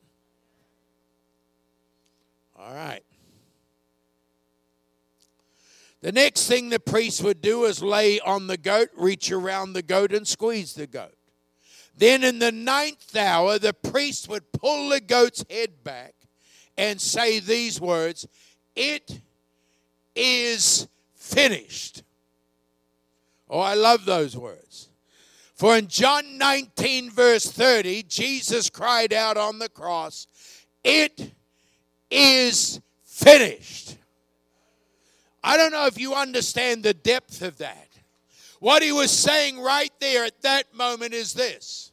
All 2.71 2.77
right. 2.77 3.03
The 5.99 6.13
next 6.13 6.47
thing 6.47 6.69
the 6.69 6.79
priest 6.79 7.21
would 7.21 7.41
do 7.41 7.65
is 7.65 7.83
lay 7.83 8.21
on 8.21 8.47
the 8.47 8.55
goat, 8.55 8.87
reach 8.95 9.29
around 9.29 9.73
the 9.73 9.81
goat, 9.81 10.13
and 10.13 10.25
squeeze 10.25 10.73
the 10.73 10.87
goat. 10.87 11.15
Then 11.97 12.23
in 12.23 12.39
the 12.39 12.53
ninth 12.53 13.13
hour, 13.13 13.59
the 13.59 13.73
priest 13.73 14.29
would 14.29 14.53
pull 14.53 14.87
the 14.87 15.01
goat's 15.01 15.43
head 15.49 15.83
back 15.83 16.15
and 16.77 17.01
say 17.01 17.41
these 17.41 17.81
words 17.81 18.25
It 18.73 19.19
is 20.15 20.87
finished. 21.15 22.03
Oh, 23.49 23.59
I 23.59 23.73
love 23.73 24.05
those 24.05 24.37
words. 24.37 24.87
For 25.55 25.77
in 25.77 25.87
John 25.87 26.37
19, 26.37 27.11
verse 27.11 27.51
30, 27.51 28.03
Jesus 28.03 28.69
cried 28.69 29.11
out 29.11 29.35
on 29.35 29.59
the 29.59 29.67
cross, 29.67 30.25
It 30.85 31.33
is 32.11 32.79
finished. 33.03 33.97
I 35.43 35.57
don't 35.57 35.71
know 35.71 35.87
if 35.87 35.99
you 35.99 36.13
understand 36.13 36.83
the 36.83 36.93
depth 36.93 37.41
of 37.41 37.57
that. 37.57 37.87
What 38.59 38.83
he 38.83 38.91
was 38.91 39.09
saying 39.09 39.59
right 39.59 39.91
there 39.99 40.23
at 40.23 40.41
that 40.43 40.75
moment 40.75 41.13
is 41.13 41.33
this. 41.33 41.91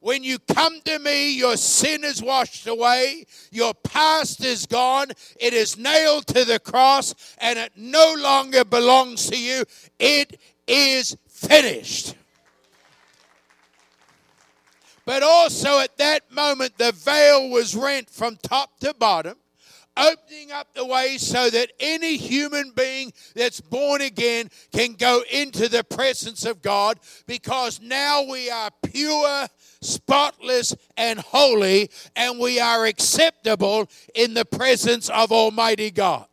When 0.00 0.22
you 0.22 0.38
come 0.38 0.80
to 0.84 0.98
me, 0.98 1.34
your 1.34 1.56
sin 1.56 2.04
is 2.04 2.22
washed 2.22 2.66
away, 2.66 3.24
your 3.50 3.72
past 3.72 4.44
is 4.44 4.66
gone, 4.66 5.06
it 5.40 5.54
is 5.54 5.78
nailed 5.78 6.26
to 6.26 6.44
the 6.44 6.58
cross, 6.58 7.14
and 7.38 7.58
it 7.58 7.72
no 7.76 8.14
longer 8.18 8.64
belongs 8.64 9.30
to 9.30 9.40
you. 9.40 9.64
It 9.98 10.38
is 10.66 11.16
finished. 11.28 12.16
But 15.06 15.22
also 15.22 15.80
at 15.80 15.96
that 15.98 16.32
moment, 16.32 16.78
the 16.78 16.92
veil 16.92 17.50
was 17.50 17.76
rent 17.76 18.08
from 18.08 18.36
top 18.42 18.78
to 18.80 18.94
bottom 18.94 19.36
opening 19.96 20.50
up 20.52 20.74
the 20.74 20.84
way 20.84 21.16
so 21.18 21.50
that 21.50 21.70
any 21.78 22.16
human 22.16 22.72
being 22.74 23.12
that's 23.34 23.60
born 23.60 24.00
again 24.00 24.50
can 24.72 24.94
go 24.94 25.22
into 25.30 25.68
the 25.68 25.84
presence 25.84 26.44
of 26.44 26.62
God 26.62 26.98
because 27.26 27.80
now 27.80 28.24
we 28.24 28.50
are 28.50 28.70
pure, 28.82 29.46
spotless, 29.80 30.74
and 30.96 31.18
holy, 31.18 31.90
and 32.16 32.38
we 32.38 32.58
are 32.60 32.86
acceptable 32.86 33.88
in 34.14 34.34
the 34.34 34.44
presence 34.44 35.08
of 35.10 35.30
Almighty 35.30 35.90
God. 35.90 36.26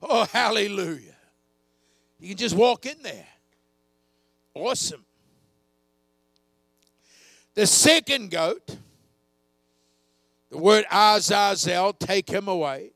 Oh, 0.00 0.24
hallelujah. 0.24 1.16
You 2.20 2.28
can 2.28 2.36
just 2.36 2.56
walk 2.56 2.86
in 2.86 3.02
there. 3.02 3.26
Awesome. 4.54 5.04
The 7.58 7.66
second 7.66 8.30
goat 8.30 8.76
the 10.48 10.58
word 10.58 10.84
Azazel, 10.92 11.92
take 11.92 12.30
him 12.30 12.46
away. 12.46 12.92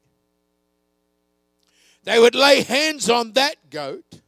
They 2.05 2.21
would 2.21 2.37
lay 2.37 2.63
hands 2.63 3.11
on 3.11 3.33
that 3.33 3.57
goat, 3.71 4.21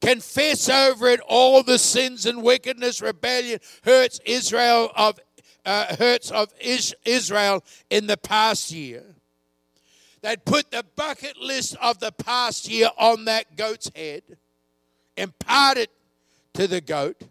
confess 0.00 0.68
over 0.68 1.06
it 1.06 1.20
all 1.28 1.62
the 1.62 1.78
sins 1.78 2.26
and 2.26 2.42
wickedness, 2.42 3.00
rebellion, 3.00 3.60
hurts 3.84 4.18
Israel 4.24 4.90
of 4.96 5.20
uh, 5.64 5.94
hurts 5.94 6.32
of 6.32 6.52
Israel 6.60 7.62
in 7.88 8.08
the 8.08 8.16
past 8.16 8.72
year. 8.72 9.04
They'd 10.22 10.44
put 10.44 10.72
the 10.72 10.84
bucket 10.96 11.36
list 11.36 11.76
of 11.80 12.00
the 12.00 12.10
past 12.10 12.68
year 12.68 12.90
on 12.98 13.26
that 13.26 13.54
goat's 13.54 13.92
head, 13.94 14.22
impart 15.16 15.78
it 15.78 15.90
to 16.54 16.66
the 16.66 16.80
goat. 16.80 17.22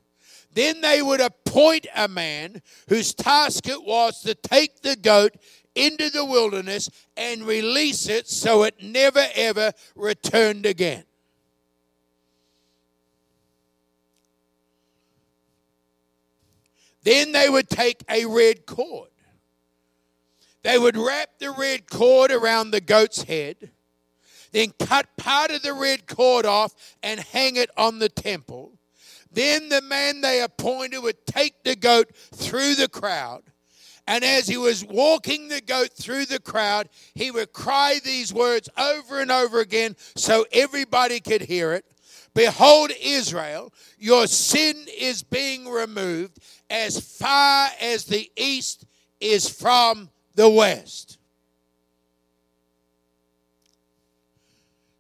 Then 0.58 0.82
they 0.82 1.04
would 1.04 1.22
appoint 1.22 1.86
a 1.96 2.08
man 2.08 2.64
whose 2.90 3.14
task 3.14 3.68
it 3.68 3.84
was 3.84 4.22
to 4.22 4.34
take 4.34 4.82
the 4.82 4.96
goat 4.96 5.38
into 5.76 6.10
the 6.10 6.26
wilderness 6.26 6.90
and 7.16 7.44
release 7.44 8.10
it 8.10 8.28
so 8.28 8.64
it 8.64 8.74
never 8.82 9.24
ever 9.36 9.72
returned 9.96 10.66
again. 10.66 11.04
Then 17.04 17.34
they 17.34 17.52
would 17.52 17.70
take 17.70 18.04
a 18.10 18.26
red 18.26 18.66
cord. 18.66 19.10
They 20.64 20.80
would 20.80 20.98
wrap 20.98 21.38
the 21.38 21.52
red 21.52 21.88
cord 21.88 22.32
around 22.32 22.72
the 22.72 22.82
goat's 22.82 23.22
head, 23.22 23.70
then 24.54 24.74
cut 24.80 25.06
part 25.18 25.52
of 25.52 25.62
the 25.62 25.74
red 25.74 26.08
cord 26.08 26.48
off 26.48 26.74
and 27.04 27.20
hang 27.20 27.58
it 27.58 27.70
on 27.78 28.00
the 28.00 28.10
temple. 28.10 28.77
Then 29.32 29.70
the 29.70 29.82
man 29.82 30.22
they 30.22 30.42
appointed 30.42 31.00
would 31.00 31.26
take 31.26 31.64
the 31.64 31.76
goat 31.76 32.16
through 32.16 32.76
the 32.76 32.88
crowd. 32.88 33.44
And 34.08 34.24
as 34.24 34.48
he 34.48 34.58
was 34.58 34.86
walking 34.86 35.50
the 35.50 35.60
goat 35.60 35.90
through 35.94 36.26
the 36.26 36.40
crowd, 36.40 36.88
he 37.14 37.30
would 37.30 37.52
cry 37.52 38.00
these 38.04 38.34
words 38.34 38.70
over 38.78 39.20
and 39.20 39.32
over 39.32 39.60
again 39.60 39.98
so 40.16 40.46
everybody 40.52 41.20
could 41.20 41.42
hear 41.42 41.74
it 41.74 41.86
Behold, 42.38 42.92
Israel, 43.02 43.74
your 43.98 44.28
sin 44.28 44.86
is 44.96 45.24
being 45.24 45.68
removed 45.68 46.38
as 46.70 47.00
far 47.00 47.70
as 47.82 48.06
the 48.06 48.30
east 48.38 48.86
is 49.20 49.50
from 49.50 50.12
the 50.36 50.48
west. 50.48 51.18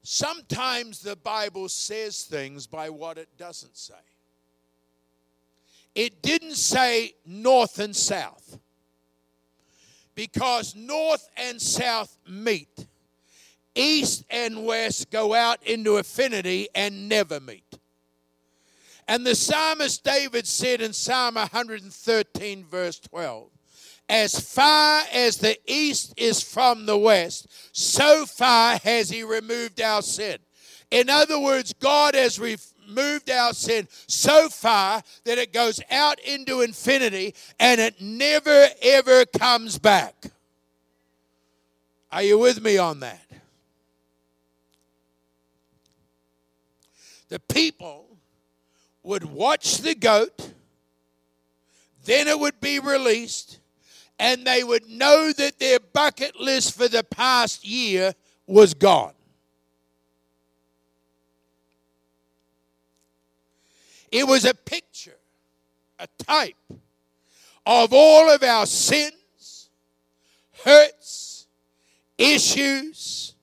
Sometimes 0.01 1.01
the 1.01 1.15
Bible 1.15 1.69
says 1.69 2.23
things 2.23 2.65
by 2.65 2.89
what 2.89 3.19
it 3.19 3.29
doesn't 3.37 3.77
say. 3.77 3.93
It 5.97 6.21
didn't 6.21 6.57
say 6.57 7.15
north 7.25 7.79
and 7.79 7.95
south 7.95 8.59
because 10.13 10.75
north 10.75 11.27
and 11.35 11.59
south 11.59 12.15
meet 12.29 12.85
east 13.73 14.23
and 14.29 14.63
west 14.63 15.09
go 15.09 15.33
out 15.33 15.57
into 15.63 15.97
affinity 15.97 16.67
and 16.75 17.09
never 17.09 17.39
meet. 17.39 17.79
And 19.07 19.25
the 19.25 19.33
psalmist 19.33 20.03
David 20.03 20.45
said 20.45 20.81
in 20.81 20.93
Psalm 20.93 21.33
113, 21.33 22.63
verse 22.65 22.99
12, 22.99 23.49
As 24.07 24.39
far 24.39 25.01
as 25.11 25.37
the 25.37 25.57
east 25.65 26.13
is 26.15 26.43
from 26.43 26.85
the 26.85 26.97
west, 26.97 27.47
so 27.71 28.27
far 28.27 28.77
has 28.83 29.09
he 29.09 29.23
removed 29.23 29.81
our 29.81 30.03
sin. 30.03 30.37
In 30.91 31.09
other 31.09 31.39
words, 31.39 31.73
God 31.73 32.13
has 32.13 32.39
removed 32.87 33.29
our 33.29 33.53
sin 33.53 33.87
so 34.07 34.49
far 34.49 35.03
that 35.25 35.37
it 35.37 35.53
goes 35.53 35.79
out 35.91 36.19
into 36.21 36.61
infinity 36.61 37.35
and 37.59 37.81
it 37.81 38.01
never 38.01 38.67
ever 38.81 39.25
comes 39.25 39.77
back. 39.77 40.31
Are 42.11 42.23
you 42.23 42.39
with 42.39 42.61
me 42.61 42.77
on 42.77 43.01
that? 43.01 43.27
the 47.29 47.39
people 47.39 48.05
would 49.03 49.25
watch 49.25 49.79
the 49.79 49.95
goat, 49.95 50.51
then 52.05 52.27
it 52.27 52.39
would 52.39 52.59
be 52.59 52.79
released, 52.79 53.59
and 54.19 54.45
they 54.45 54.63
would 54.63 54.87
know 54.89 55.31
that 55.33 55.59
their 55.59 55.79
bucket 55.79 56.39
list 56.39 56.77
for 56.77 56.87
the 56.87 57.03
past 57.03 57.65
year 57.65 58.13
was 58.45 58.73
gone. 58.73 59.13
It 64.11 64.27
was 64.27 64.45
a 64.45 64.53
picture, 64.53 65.17
a 65.99 66.07
type 66.23 66.55
of 67.65 67.91
all 67.91 68.29
of 68.29 68.43
our 68.43 68.65
sins, 68.65 69.69
hurts, 70.63 71.47
issues 72.17 73.33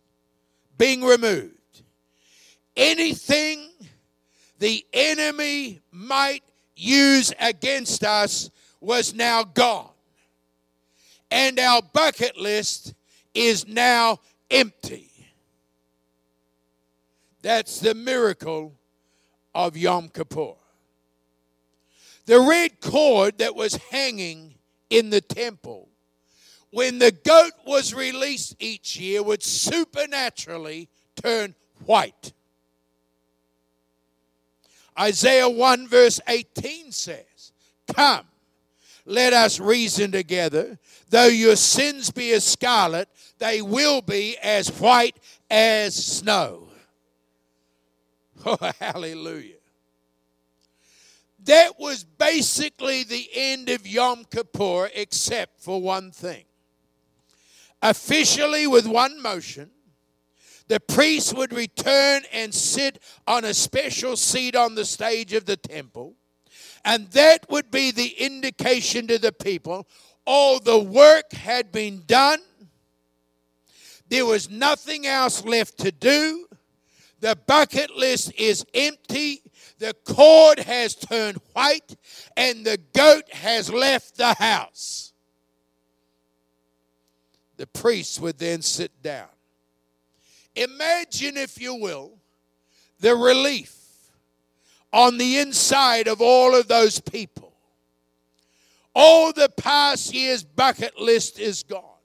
being 0.79 1.03
removed. 1.03 1.83
Anything 2.77 3.71
the 4.59 4.85
enemy 4.93 5.81
might 5.93 6.43
use 6.75 7.33
against 7.39 8.03
us 8.03 8.51
was 8.81 9.15
now 9.15 9.45
gone. 9.45 9.91
And 11.31 11.59
our 11.59 11.83
bucket 11.83 12.37
list 12.37 12.95
is 13.35 13.67
now 13.67 14.21
empty. 14.51 15.11
That's 17.43 17.81
the 17.81 17.95
miracle 17.95 18.75
of 19.55 19.77
Yom 19.77 20.09
Kippur. 20.09 20.55
The 22.27 22.41
red 22.41 22.81
cord 22.81 23.39
that 23.39 23.55
was 23.55 23.75
hanging 23.91 24.55
in 24.91 25.11
the 25.11 25.21
temple, 25.21 25.89
when 26.71 26.99
the 26.99 27.13
goat 27.13 27.53
was 27.67 27.93
released 27.93 28.57
each 28.59 28.99
year, 28.99 29.23
would 29.23 29.43
supernaturally 29.43 30.89
turn 31.23 31.55
white. 31.85 32.33
Isaiah 34.99 35.49
1 35.49 35.89
verse 35.89 36.21
18 36.27 36.93
says, 36.93 37.53
Come, 37.95 38.27
let 39.05 39.33
us 39.33 39.61
reason 39.61 40.13
together. 40.13 40.79
Though 41.11 41.27
your 41.27 41.57
sins 41.57 42.11
be 42.11 42.33
as 42.33 42.45
scarlet, 42.45 43.09
they 43.39 43.61
will 43.61 44.01
be 44.01 44.37
as 44.43 44.69
white 44.69 45.17
as 45.51 45.95
snow. 45.95 46.61
Oh, 48.47 48.59
hallelujah. 48.79 49.55
That 51.45 51.79
was 51.79 52.05
basically 52.05 53.05
the 53.05 53.29
end 53.35 53.69
of 53.69 53.87
Yom 53.87 54.25
Kippur, 54.25 54.91
except 54.95 55.61
for 55.61 55.81
one 55.81 56.11
thing. 56.11 56.45
Officially, 57.83 58.67
with 58.67 58.87
one 58.87 59.21
motion, 59.21 59.71
the 60.69 60.81
priest 60.81 61.37
would 61.37 61.53
return 61.53 62.23
and 62.33 62.55
sit 62.55 62.99
on 63.27 63.45
a 63.45 63.53
special 63.53 64.17
seat 64.17 64.57
on 64.57 64.75
the 64.75 64.87
stage 64.87 65.35
of 65.35 65.45
the 65.45 65.59
temple. 65.59 66.15
And 66.85 67.09
that 67.09 67.47
would 67.51 67.71
be 67.71 67.91
the 67.91 68.09
indication 68.09 69.07
to 69.09 69.19
the 69.19 69.33
people 69.33 69.87
all 70.27 70.59
the 70.59 70.79
work 70.79 71.33
had 71.33 71.71
been 71.71 72.03
done. 72.07 72.41
There 74.09 74.27
was 74.27 74.51
nothing 74.51 75.07
else 75.07 75.45
left 75.45 75.79
to 75.79 75.93
do. 75.93 76.47
The 77.21 77.37
bucket 77.47 77.95
list 77.97 78.33
is 78.39 78.65
empty. 78.75 79.43
The 79.85 80.15
cord 80.15 80.61
has 80.61 80.95
turned 80.95 81.39
white, 81.53 81.95
and 82.39 82.65
the 82.65 82.79
goat 82.95 83.31
has 83.31 83.71
left 83.71 84.17
the 84.17 84.33
house. 84.33 85.13
The 87.59 87.67
priest 87.67 88.19
would 88.19 88.39
then 88.39 88.63
sit 88.63 89.03
down. 89.03 89.29
Imagine, 90.57 91.37
if 91.37 91.61
you 91.61 91.75
will, 91.75 92.13
the 93.01 93.15
relief 93.15 93.77
on 94.91 95.19
the 95.19 95.37
inside 95.37 96.09
of 96.09 96.23
all 96.23 96.59
of 96.59 96.67
those 96.67 96.99
people. 96.99 97.53
All 98.95 99.35
the 99.35 99.51
past 99.51 100.15
year's 100.15 100.43
bucket 100.43 100.99
list 100.99 101.39
is 101.39 101.63
gone. 101.63 102.01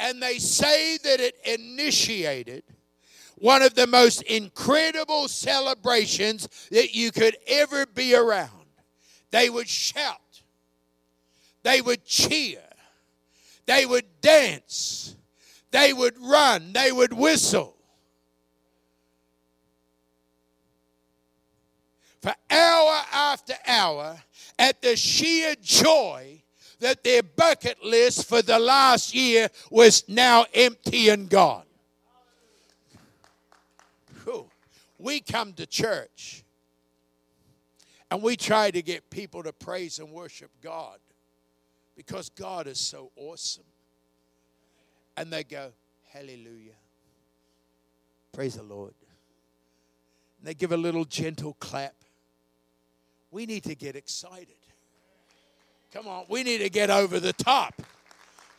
And 0.00 0.20
they 0.20 0.40
say 0.40 0.98
that 1.04 1.20
it 1.20 1.36
initiated 1.44 2.64
one 3.40 3.62
of 3.62 3.74
the 3.74 3.86
most 3.86 4.22
incredible 4.22 5.26
celebrations 5.26 6.48
that 6.70 6.94
you 6.94 7.10
could 7.10 7.36
ever 7.46 7.86
be 7.86 8.14
around. 8.14 8.50
They 9.30 9.48
would 9.48 9.68
shout, 9.68 10.42
they 11.62 11.80
would 11.80 12.04
cheer, 12.04 12.62
they 13.66 13.86
would 13.86 14.04
dance, 14.20 15.16
they 15.70 15.92
would 15.92 16.16
run, 16.20 16.72
they 16.72 16.92
would 16.92 17.12
whistle. 17.12 17.76
For 22.20 22.34
hour 22.50 23.00
after 23.12 23.54
hour, 23.66 24.20
at 24.58 24.82
the 24.82 24.94
sheer 24.94 25.54
joy 25.62 26.42
that 26.80 27.02
their 27.02 27.22
bucket 27.22 27.82
list 27.82 28.28
for 28.28 28.42
the 28.42 28.58
last 28.58 29.14
year 29.14 29.48
was 29.70 30.06
now 30.06 30.44
empty 30.52 31.08
and 31.08 31.30
gone. 31.30 31.64
We 35.00 35.20
come 35.20 35.54
to 35.54 35.66
church 35.66 36.44
and 38.10 38.22
we 38.22 38.36
try 38.36 38.70
to 38.70 38.82
get 38.82 39.08
people 39.08 39.42
to 39.42 39.52
praise 39.52 39.98
and 39.98 40.10
worship 40.10 40.50
God 40.62 40.98
because 41.96 42.28
God 42.28 42.66
is 42.66 42.78
so 42.78 43.10
awesome 43.16 43.64
and 45.16 45.32
they 45.32 45.44
go, 45.44 45.70
Hallelujah. 46.12 46.74
Praise 48.32 48.56
the 48.56 48.62
Lord. 48.62 48.92
And 50.38 50.48
they 50.48 50.54
give 50.54 50.72
a 50.72 50.76
little 50.76 51.04
gentle 51.04 51.56
clap. 51.60 51.94
We 53.30 53.46
need 53.46 53.62
to 53.64 53.74
get 53.74 53.96
excited. 53.96 54.48
Come 55.92 56.08
on, 56.08 56.26
we 56.28 56.42
need 56.42 56.58
to 56.58 56.68
get 56.68 56.90
over 56.90 57.20
the 57.20 57.32
top. 57.32 57.80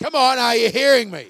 Come 0.02 0.16
on, 0.16 0.40
are 0.40 0.56
you 0.56 0.70
hearing 0.70 1.12
me? 1.12 1.28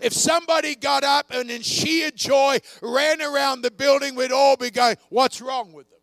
If 0.00 0.12
somebody 0.12 0.74
got 0.74 1.04
up 1.04 1.30
and 1.30 1.50
in 1.50 1.62
sheer 1.62 2.10
joy 2.10 2.58
ran 2.80 3.20
around 3.20 3.62
the 3.62 3.70
building, 3.70 4.14
we'd 4.14 4.32
all 4.32 4.56
be 4.56 4.70
going, 4.70 4.96
What's 5.08 5.40
wrong 5.40 5.72
with 5.72 5.88
them? 5.90 5.98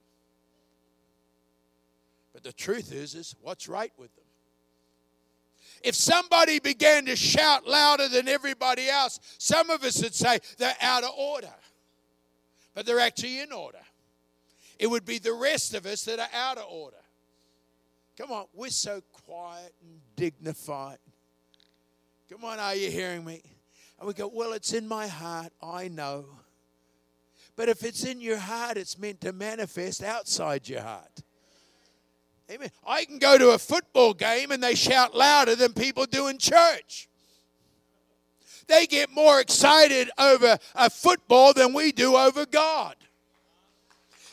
But 2.33 2.43
the 2.43 2.53
truth 2.53 2.91
is, 2.91 3.15
is 3.15 3.35
what's 3.41 3.69
right 3.69 3.93
with 3.97 4.13
them? 4.15 4.25
If 5.83 5.95
somebody 5.95 6.59
began 6.59 7.05
to 7.05 7.15
shout 7.15 7.67
louder 7.67 8.07
than 8.09 8.27
everybody 8.27 8.89
else, 8.89 9.19
some 9.37 9.69
of 9.69 9.83
us 9.83 10.01
would 10.01 10.15
say 10.15 10.39
they're 10.57 10.75
out 10.81 11.03
of 11.03 11.11
order. 11.17 11.53
But 12.73 12.85
they're 12.85 12.99
actually 12.99 13.39
in 13.39 13.51
order. 13.51 13.79
It 14.79 14.87
would 14.87 15.05
be 15.05 15.19
the 15.19 15.33
rest 15.33 15.73
of 15.73 15.85
us 15.85 16.03
that 16.05 16.19
are 16.19 16.29
out 16.33 16.57
of 16.57 16.65
order. 16.69 16.97
Come 18.17 18.31
on, 18.31 18.45
we're 18.53 18.69
so 18.69 19.01
quiet 19.11 19.73
and 19.81 19.99
dignified. 20.15 20.97
Come 22.29 22.43
on, 22.43 22.59
are 22.59 22.75
you 22.75 22.89
hearing 22.89 23.23
me? 23.23 23.43
And 24.05 24.09
we 24.09 24.13
go, 24.13 24.29
Well, 24.31 24.53
it's 24.53 24.71
in 24.71 24.87
my 24.87 25.07
heart. 25.07 25.51
I 25.63 25.87
know. 25.87 26.25
But 27.55 27.69
if 27.69 27.83
it's 27.83 28.03
in 28.03 28.21
your 28.21 28.37
heart, 28.37 28.77
it's 28.77 28.99
meant 28.99 29.19
to 29.21 29.33
manifest 29.33 30.03
outside 30.03 30.69
your 30.69 30.81
heart. 30.81 31.23
Amen. 32.51 32.69
I 32.85 33.05
can 33.05 33.17
go 33.17 33.39
to 33.39 33.49
a 33.49 33.57
football 33.57 34.13
game 34.13 34.51
and 34.51 34.61
they 34.61 34.75
shout 34.75 35.15
louder 35.15 35.55
than 35.55 35.73
people 35.73 36.05
do 36.05 36.27
in 36.27 36.37
church. 36.37 37.09
They 38.67 38.85
get 38.85 39.09
more 39.11 39.39
excited 39.39 40.11
over 40.19 40.59
a 40.75 40.89
football 40.91 41.53
than 41.53 41.73
we 41.73 41.91
do 41.91 42.15
over 42.15 42.45
God. 42.45 42.95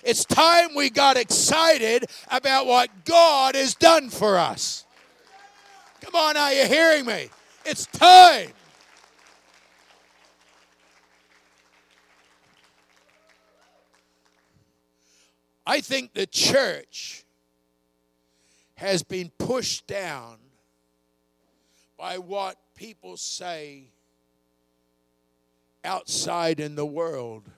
It's 0.04 0.26
time 0.26 0.74
we 0.74 0.90
got 0.90 1.16
excited 1.16 2.04
about 2.30 2.66
what 2.66 3.06
God 3.06 3.54
has 3.54 3.74
done 3.74 4.10
for 4.10 4.36
us. 4.36 4.84
Come 6.02 6.14
on, 6.14 6.36
are 6.36 6.52
you 6.52 6.66
hearing 6.66 7.06
me? 7.06 7.30
It's 7.64 7.86
time. 7.86 8.52
I 15.66 15.80
think 15.80 16.14
the 16.14 16.26
church 16.26 17.24
has 18.74 19.02
been 19.02 19.30
pushed 19.38 19.86
down 19.86 20.38
by 21.96 22.18
what 22.18 22.56
people 22.74 23.16
say 23.16 23.84
outside 25.84 26.58
in 26.58 26.74
the 26.74 26.86
world. 26.86 27.48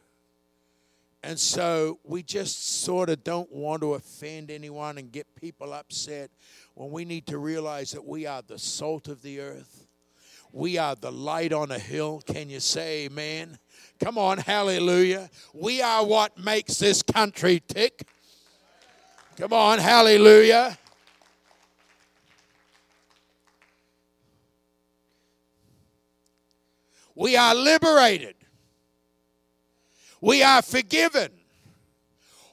And 1.23 1.41
so 1.41 1.99
we 2.05 2.23
just 2.23 2.83
sort 2.83 3.09
of 3.09 3.25
don't 3.25 3.51
want 3.51 3.81
to 3.81 3.95
offend 3.95 4.51
anyone 4.51 4.99
and 4.99 5.11
get 5.11 5.27
people 5.35 5.73
upset 5.73 6.31
when 6.75 6.91
we 6.91 7.07
need 7.07 7.27
to 7.29 7.39
realize 7.39 7.93
that 7.93 8.05
we 8.05 8.27
are 8.27 8.43
the 8.47 8.59
salt 8.59 9.09
of 9.09 9.23
the 9.23 9.41
earth. 9.41 9.87
We 10.53 10.77
are 10.77 10.95
the 10.95 11.11
light 11.11 11.55
on 11.55 11.71
a 11.71 11.79
hill. 11.79 12.21
Can 12.27 12.51
you 12.51 12.61
say 12.61 13.07
amen? 13.07 13.59
Come 14.01 14.19
on, 14.19 14.39
hallelujah. 14.39 15.31
We 15.53 15.81
are 15.81 16.05
what 16.05 16.37
makes 16.39 16.79
this 16.79 17.03
country 17.03 17.63
tick. 17.67 18.07
Come 19.37 19.53
on, 19.53 19.79
hallelujah. 19.79 20.77
We 27.15 27.37
are 27.37 27.55
liberated. 27.55 28.35
We 30.21 30.43
are 30.43 30.63
forgiven. 30.63 31.31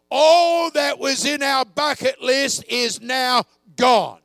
All 0.10 0.70
that 0.72 1.00
was 1.00 1.26
in 1.26 1.42
our 1.42 1.66
bucket 1.66 2.22
list 2.22 2.66
is 2.68 3.02
now 3.02 3.46
gone. 3.78 4.20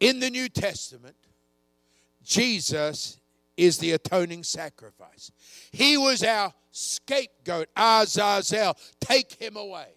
In 0.00 0.18
the 0.18 0.30
New 0.30 0.48
Testament, 0.48 1.14
Jesus 2.30 3.18
is 3.56 3.78
the 3.78 3.90
atoning 3.90 4.44
sacrifice. 4.44 5.32
He 5.72 5.96
was 5.96 6.22
our 6.22 6.54
scapegoat, 6.70 7.68
Azazel. 7.76 8.76
Take 9.00 9.32
him 9.32 9.56
away. 9.56 9.88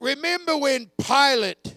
Remember 0.00 0.58
when 0.58 0.90
Pilate 1.00 1.76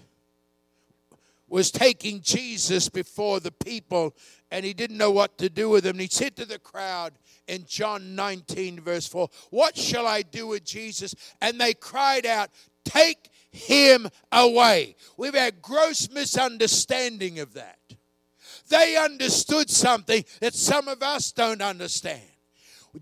was 1.48 1.70
taking 1.70 2.22
Jesus 2.22 2.90
before 2.90 3.40
the 3.40 3.52
people 3.52 4.16
and 4.50 4.66
he 4.66 4.74
didn't 4.74 4.98
know 4.98 5.12
what 5.12 5.38
to 5.38 5.48
do 5.48 5.70
with 5.70 5.86
him. 5.86 6.00
He 6.00 6.08
said 6.08 6.36
to 6.38 6.46
the 6.46 6.58
crowd 6.58 7.14
in 7.48 7.66
John 7.68 8.16
19, 8.16 8.82
verse 8.82 9.08
4, 9.08 9.30
What 9.52 9.78
shall 9.78 10.08
I 10.08 10.24
do 10.24 10.48
with 10.48 10.66
Jesus? 10.66 11.14
And 11.40 11.62
they 11.62 11.76
cried 11.76 12.26
out, 12.26 12.50
Take 12.84 13.30
him 13.52 14.10
away. 14.32 14.96
We've 15.18 15.36
had 15.36 15.62
gross 15.62 16.10
misunderstanding 16.10 17.38
of 17.38 17.54
that. 17.54 17.78
They 18.70 18.96
understood 18.98 19.70
something 19.70 20.24
that 20.42 20.54
some 20.54 20.88
of 20.88 21.02
us 21.02 21.32
don't 21.32 21.62
understand. 21.62 22.22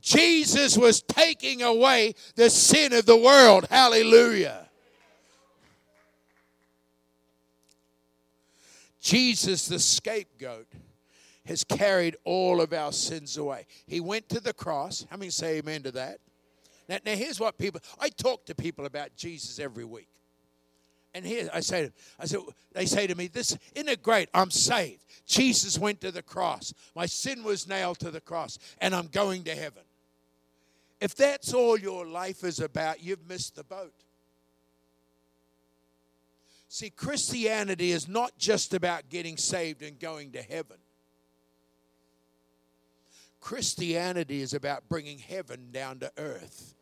Jesus 0.01 0.77
was 0.77 1.01
taking 1.01 1.61
away 1.61 2.15
the 2.35 2.49
sin 2.49 2.93
of 2.93 3.05
the 3.05 3.17
world. 3.17 3.67
Hallelujah. 3.69 4.67
Jesus, 8.99 9.67
the 9.67 9.79
scapegoat, 9.79 10.67
has 11.45 11.63
carried 11.63 12.17
all 12.25 12.59
of 12.59 12.73
our 12.73 12.91
sins 12.91 13.37
away. 13.37 13.65
He 13.85 14.01
went 14.01 14.27
to 14.29 14.41
the 14.41 14.51
cross. 14.51 15.05
How 15.09 15.15
many 15.15 15.29
say 15.29 15.59
amen 15.59 15.83
to 15.83 15.91
that? 15.91 16.19
Now, 16.89 16.97
now 17.05 17.15
here's 17.15 17.39
what 17.39 17.57
people, 17.57 17.79
I 17.99 18.09
talk 18.09 18.45
to 18.47 18.55
people 18.55 18.85
about 18.85 19.15
Jesus 19.15 19.59
every 19.59 19.85
week. 19.85 20.09
And 21.13 21.25
here 21.25 21.49
I 21.53 21.61
say, 21.61 21.91
I 22.19 22.25
said, 22.25 22.41
they 22.73 22.85
say 22.85 23.07
to 23.07 23.15
me, 23.15 23.27
"This 23.27 23.57
isn't 23.73 23.89
it 23.89 24.03
great? 24.03 24.29
I'm 24.33 24.51
saved. 24.51 25.03
Jesus 25.25 25.79
went 25.79 25.99
to 26.01 26.11
the 26.11 26.21
cross. 26.21 26.73
My 26.95 27.05
sin 27.05 27.43
was 27.43 27.67
nailed 27.67 27.99
to 27.99 28.11
the 28.11 28.21
cross, 28.21 28.59
and 28.79 28.93
I'm 28.93 29.07
going 29.07 29.43
to 29.45 29.55
heaven." 29.55 29.83
If 30.99 31.15
that's 31.15 31.53
all 31.53 31.77
your 31.77 32.05
life 32.05 32.43
is 32.43 32.59
about, 32.59 33.03
you've 33.03 33.27
missed 33.27 33.55
the 33.55 33.63
boat. 33.63 33.93
See, 36.69 36.89
Christianity 36.89 37.91
is 37.91 38.07
not 38.07 38.37
just 38.37 38.73
about 38.73 39.09
getting 39.09 39.37
saved 39.37 39.81
and 39.81 39.99
going 39.99 40.31
to 40.33 40.41
heaven. 40.41 40.77
Christianity 43.39 44.41
is 44.41 44.53
about 44.53 44.89
bringing 44.89 45.19
heaven 45.19 45.71
down 45.71 45.99
to 45.99 46.11
earth. 46.17 46.75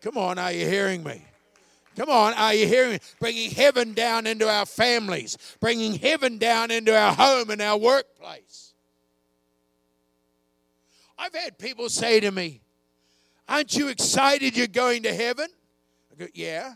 Come 0.00 0.18
on, 0.18 0.38
are 0.38 0.52
you 0.52 0.66
hearing 0.66 1.04
me? 1.04 1.24
Come 1.96 2.08
on, 2.08 2.32
are 2.34 2.54
you 2.54 2.66
hearing? 2.66 3.00
Bringing 3.20 3.50
heaven 3.50 3.92
down 3.92 4.26
into 4.26 4.48
our 4.48 4.64
families, 4.64 5.36
bringing 5.60 5.94
heaven 5.94 6.38
down 6.38 6.70
into 6.70 6.96
our 6.96 7.12
home 7.12 7.50
and 7.50 7.60
our 7.60 7.76
workplace. 7.76 8.72
I've 11.18 11.34
had 11.34 11.58
people 11.58 11.88
say 11.88 12.20
to 12.20 12.30
me, 12.30 12.60
Aren't 13.48 13.76
you 13.76 13.88
excited 13.88 14.56
you're 14.56 14.66
going 14.66 15.02
to 15.02 15.12
heaven? 15.12 15.48
I 16.10 16.14
go, 16.16 16.26
Yeah. 16.32 16.74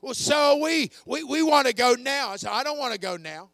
Well, 0.00 0.14
so 0.14 0.36
are 0.36 0.60
we. 0.60 0.90
We, 1.06 1.24
we 1.24 1.42
want 1.42 1.66
to 1.66 1.72
go 1.72 1.94
now. 1.94 2.30
I 2.30 2.36
said, 2.36 2.50
I 2.50 2.62
don't 2.62 2.78
want 2.78 2.92
to 2.92 3.00
go 3.00 3.16
now. 3.16 3.48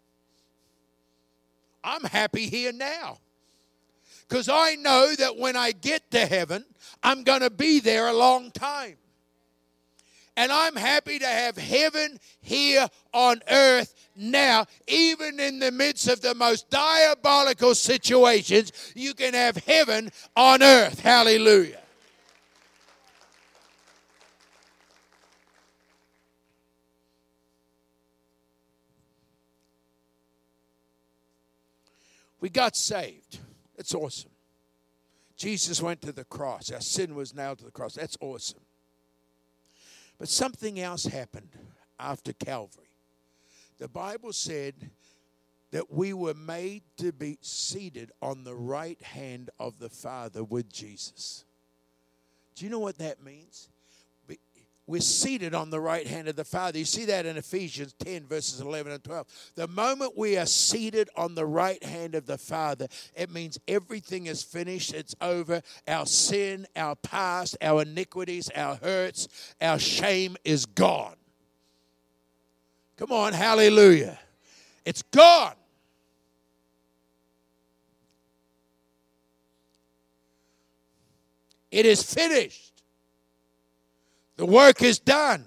I'm 1.85 2.03
happy 2.05 2.49
here 2.49 2.73
now. 2.73 3.19
Because 4.29 4.49
I 4.49 4.75
know 4.75 5.15
that 5.17 5.37
when 5.37 5.57
I 5.57 5.73
get 5.73 6.11
to 6.13 6.27
heaven, 6.27 6.65
I'm 7.03 7.23
going 7.23 7.41
to 7.41 7.51
be 7.51 7.81
there 7.81 8.09
a 8.09 8.13
long 8.13 8.51
time. 8.51 8.97
And 10.41 10.51
I'm 10.51 10.75
happy 10.75 11.19
to 11.19 11.27
have 11.27 11.59
heaven 11.59 12.19
here 12.41 12.89
on 13.13 13.43
earth 13.51 13.95
now, 14.17 14.65
even 14.89 15.39
in 15.39 15.59
the 15.59 15.71
midst 15.71 16.09
of 16.09 16.23
the 16.23 16.35
most 16.35 16.71
diabolical 16.71 17.75
situations, 17.75 18.73
you 18.97 19.13
can 19.13 19.35
have 19.35 19.59
heaven 19.59 20.11
on 20.35 20.63
earth. 20.63 21.01
Hallelujah. 21.01 21.83
We 32.41 32.49
got 32.49 32.77
saved. 32.77 33.41
It's 33.77 33.95
awesome. 33.95 34.31
Jesus 35.37 35.83
went 35.83 36.01
to 36.01 36.13
the 36.13 36.25
cross. 36.25 36.71
Our 36.73 36.81
sin 36.81 37.15
was 37.15 37.35
nailed 37.35 37.59
to 37.59 37.67
the 37.67 37.71
cross. 37.71 37.93
That's 37.93 38.17
awesome. 38.23 38.61
But 40.21 40.29
something 40.29 40.79
else 40.79 41.07
happened 41.07 41.49
after 41.99 42.35
Calvary. 42.35 42.91
The 43.79 43.89
Bible 43.89 44.35
said 44.35 44.75
that 45.71 45.91
we 45.91 46.13
were 46.13 46.35
made 46.35 46.83
to 46.99 47.11
be 47.11 47.39
seated 47.41 48.13
on 48.21 48.45
the 48.45 48.55
right 48.55 49.01
hand 49.01 49.49
of 49.59 49.79
the 49.79 49.89
Father 49.89 50.45
with 50.45 50.71
Jesus. 50.71 51.47
Do 52.55 52.67
you 52.67 52.71
know 52.71 52.81
what 52.81 52.99
that 52.99 53.25
means? 53.25 53.71
We're 54.91 55.01
seated 55.01 55.55
on 55.55 55.71
the 55.71 55.79
right 55.79 56.05
hand 56.05 56.27
of 56.27 56.35
the 56.35 56.45
Father. 56.45 56.77
You 56.77 56.85
see 56.85 57.05
that 57.05 57.25
in 57.25 57.37
Ephesians 57.37 57.95
10, 58.01 58.27
verses 58.27 58.61
11 58.61 58.91
and 58.91 59.05
12. 59.05 59.53
The 59.55 59.69
moment 59.69 60.19
we 60.19 60.37
are 60.37 60.47
seated 60.47 61.09
on 61.15 61.37
the 61.37 61.47
right 61.47 61.81
hand 61.85 62.17
of 62.17 62.27
the 62.27 62.37
Father, 62.37 62.89
it 63.15 63.31
means 63.31 63.57
everything 63.69 64.27
is 64.27 64.43
finished, 64.43 64.93
it's 64.93 65.15
over. 65.21 65.63
Our 65.87 66.07
sin, 66.07 66.67
our 66.75 66.97
past, 66.97 67.57
our 67.63 67.83
iniquities, 67.83 68.51
our 68.57 68.75
hurts, 68.75 69.29
our 69.61 69.79
shame 69.79 70.37
is 70.45 70.67
gone. 70.67 71.15
Come 72.97 73.13
on, 73.13 73.33
hallelujah. 73.33 74.19
It's 74.85 75.03
gone. 75.03 75.55
It 81.71 81.87
is 81.87 82.03
finished. 82.03 82.70
The 84.41 84.47
work 84.47 84.81
is 84.81 84.99
done. 84.99 85.45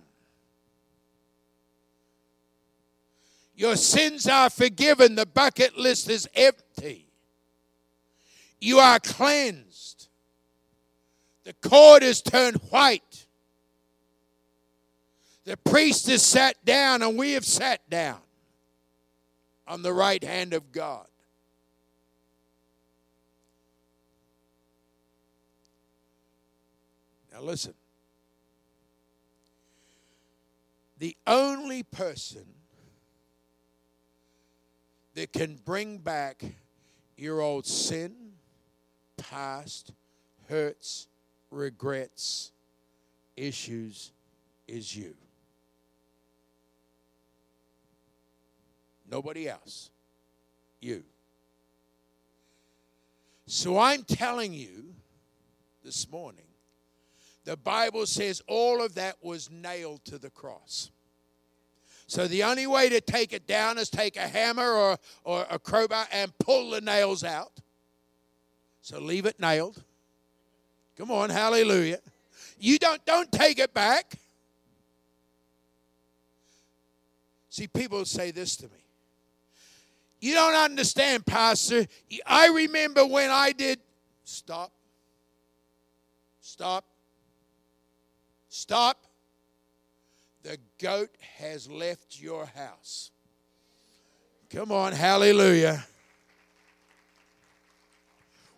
Your 3.55 3.75
sins 3.75 4.27
are 4.27 4.51
forgiven. 4.51 5.15
The 5.15 5.25
bucket 5.25 5.75
list 5.79 6.11
is 6.11 6.29
empty. 6.35 7.07
You 8.61 8.77
are 8.77 8.99
cleansed. 8.99 10.09
The 11.43 11.53
cord 11.53 12.03
is 12.03 12.21
turned 12.21 12.57
white. 12.69 13.25
The 15.45 15.57
priest 15.57 16.05
has 16.05 16.21
sat 16.21 16.63
down, 16.63 17.01
and 17.01 17.17
we 17.17 17.31
have 17.31 17.45
sat 17.45 17.89
down 17.89 18.19
on 19.67 19.81
the 19.81 19.91
right 19.91 20.23
hand 20.23 20.53
of 20.53 20.71
God. 20.71 21.07
Now, 27.31 27.41
listen. 27.41 27.73
The 31.03 31.17
only 31.27 31.83
person 31.83 32.45
that 35.15 35.33
can 35.33 35.59
bring 35.65 35.97
back 35.97 36.41
your 37.17 37.41
old 37.41 37.65
sin, 37.65 38.13
past, 39.17 39.91
hurts, 40.47 41.09
regrets, 41.51 42.53
issues 43.35 44.13
is 44.65 44.95
you. 44.95 45.13
Nobody 49.11 49.49
else. 49.49 49.89
You. 50.79 51.03
So 53.45 53.77
I'm 53.77 54.03
telling 54.03 54.53
you 54.53 54.93
this 55.83 56.09
morning, 56.09 56.45
the 57.43 57.57
Bible 57.57 58.05
says 58.05 58.41
all 58.47 58.81
of 58.81 58.95
that 58.95 59.17
was 59.21 59.51
nailed 59.51 60.05
to 60.05 60.17
the 60.17 60.29
cross. 60.29 60.91
So 62.13 62.27
the 62.27 62.43
only 62.43 62.67
way 62.67 62.89
to 62.89 63.01
take 63.01 63.33
it 63.33 63.47
down 63.47 63.79
is 63.79 63.89
take 63.89 64.17
a 64.17 64.27
hammer 64.27 64.71
or, 64.71 64.99
or 65.23 65.47
a 65.49 65.57
crowbar 65.57 66.05
and 66.11 66.31
pull 66.37 66.69
the 66.69 66.79
nails 66.79 67.23
out. 67.23 67.53
So 68.83 68.99
leave 68.99 69.25
it 69.25 69.39
nailed. 69.39 69.81
Come 70.95 71.09
on, 71.09 71.31
hallelujah. 71.31 71.97
You 72.59 72.77
don't 72.77 73.03
don't 73.03 73.31
take 73.31 73.57
it 73.57 73.73
back. 73.73 74.13
See, 77.49 77.65
people 77.65 78.05
say 78.05 78.29
this 78.29 78.57
to 78.57 78.65
me. 78.65 78.85
You 80.19 80.35
don't 80.35 80.53
understand, 80.53 81.25
Pastor. 81.25 81.87
I 82.27 82.49
remember 82.49 83.07
when 83.07 83.31
I 83.31 83.53
did. 83.53 83.79
Stop. 84.23 84.71
Stop. 86.41 86.85
Stop. 88.49 89.03
The 90.43 90.57
goat 90.77 91.09
has 91.37 91.69
left 91.69 92.19
your 92.19 92.45
house. 92.45 93.11
Come 94.49 94.71
on, 94.71 94.91
hallelujah. 94.91 95.85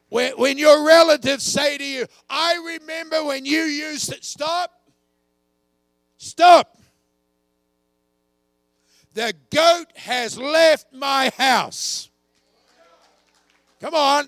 When, 0.09 0.33
when 0.33 0.57
your 0.57 0.85
relatives 0.85 1.43
say 1.43 1.77
to 1.77 1.83
you, 1.83 2.05
I 2.29 2.77
remember 2.79 3.23
when 3.23 3.45
you 3.45 3.61
used 3.61 4.11
it, 4.11 4.25
stop. 4.25 4.71
Stop. 6.17 6.77
The 9.13 9.33
goat 9.49 9.85
has 9.95 10.37
left 10.37 10.91
my 10.91 11.31
house. 11.37 12.09
Come 13.79 13.93
on. 13.93 14.27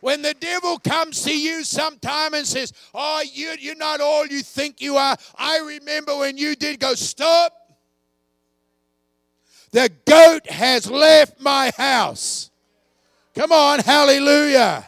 When 0.00 0.22
the 0.22 0.34
devil 0.34 0.78
comes 0.78 1.22
to 1.24 1.36
you 1.36 1.62
sometime 1.64 2.34
and 2.34 2.46
says, 2.46 2.72
Oh, 2.94 3.22
you, 3.32 3.54
you're 3.58 3.76
not 3.76 4.00
all 4.00 4.26
you 4.26 4.42
think 4.42 4.80
you 4.80 4.96
are, 4.96 5.16
I 5.36 5.58
remember 5.58 6.16
when 6.16 6.38
you 6.38 6.56
did 6.56 6.80
go, 6.80 6.94
Stop. 6.94 7.54
The 9.72 9.90
goat 10.04 10.50
has 10.50 10.90
left 10.90 11.40
my 11.40 11.70
house. 11.76 12.50
Come 13.34 13.52
on, 13.52 13.78
hallelujah. 13.78 14.86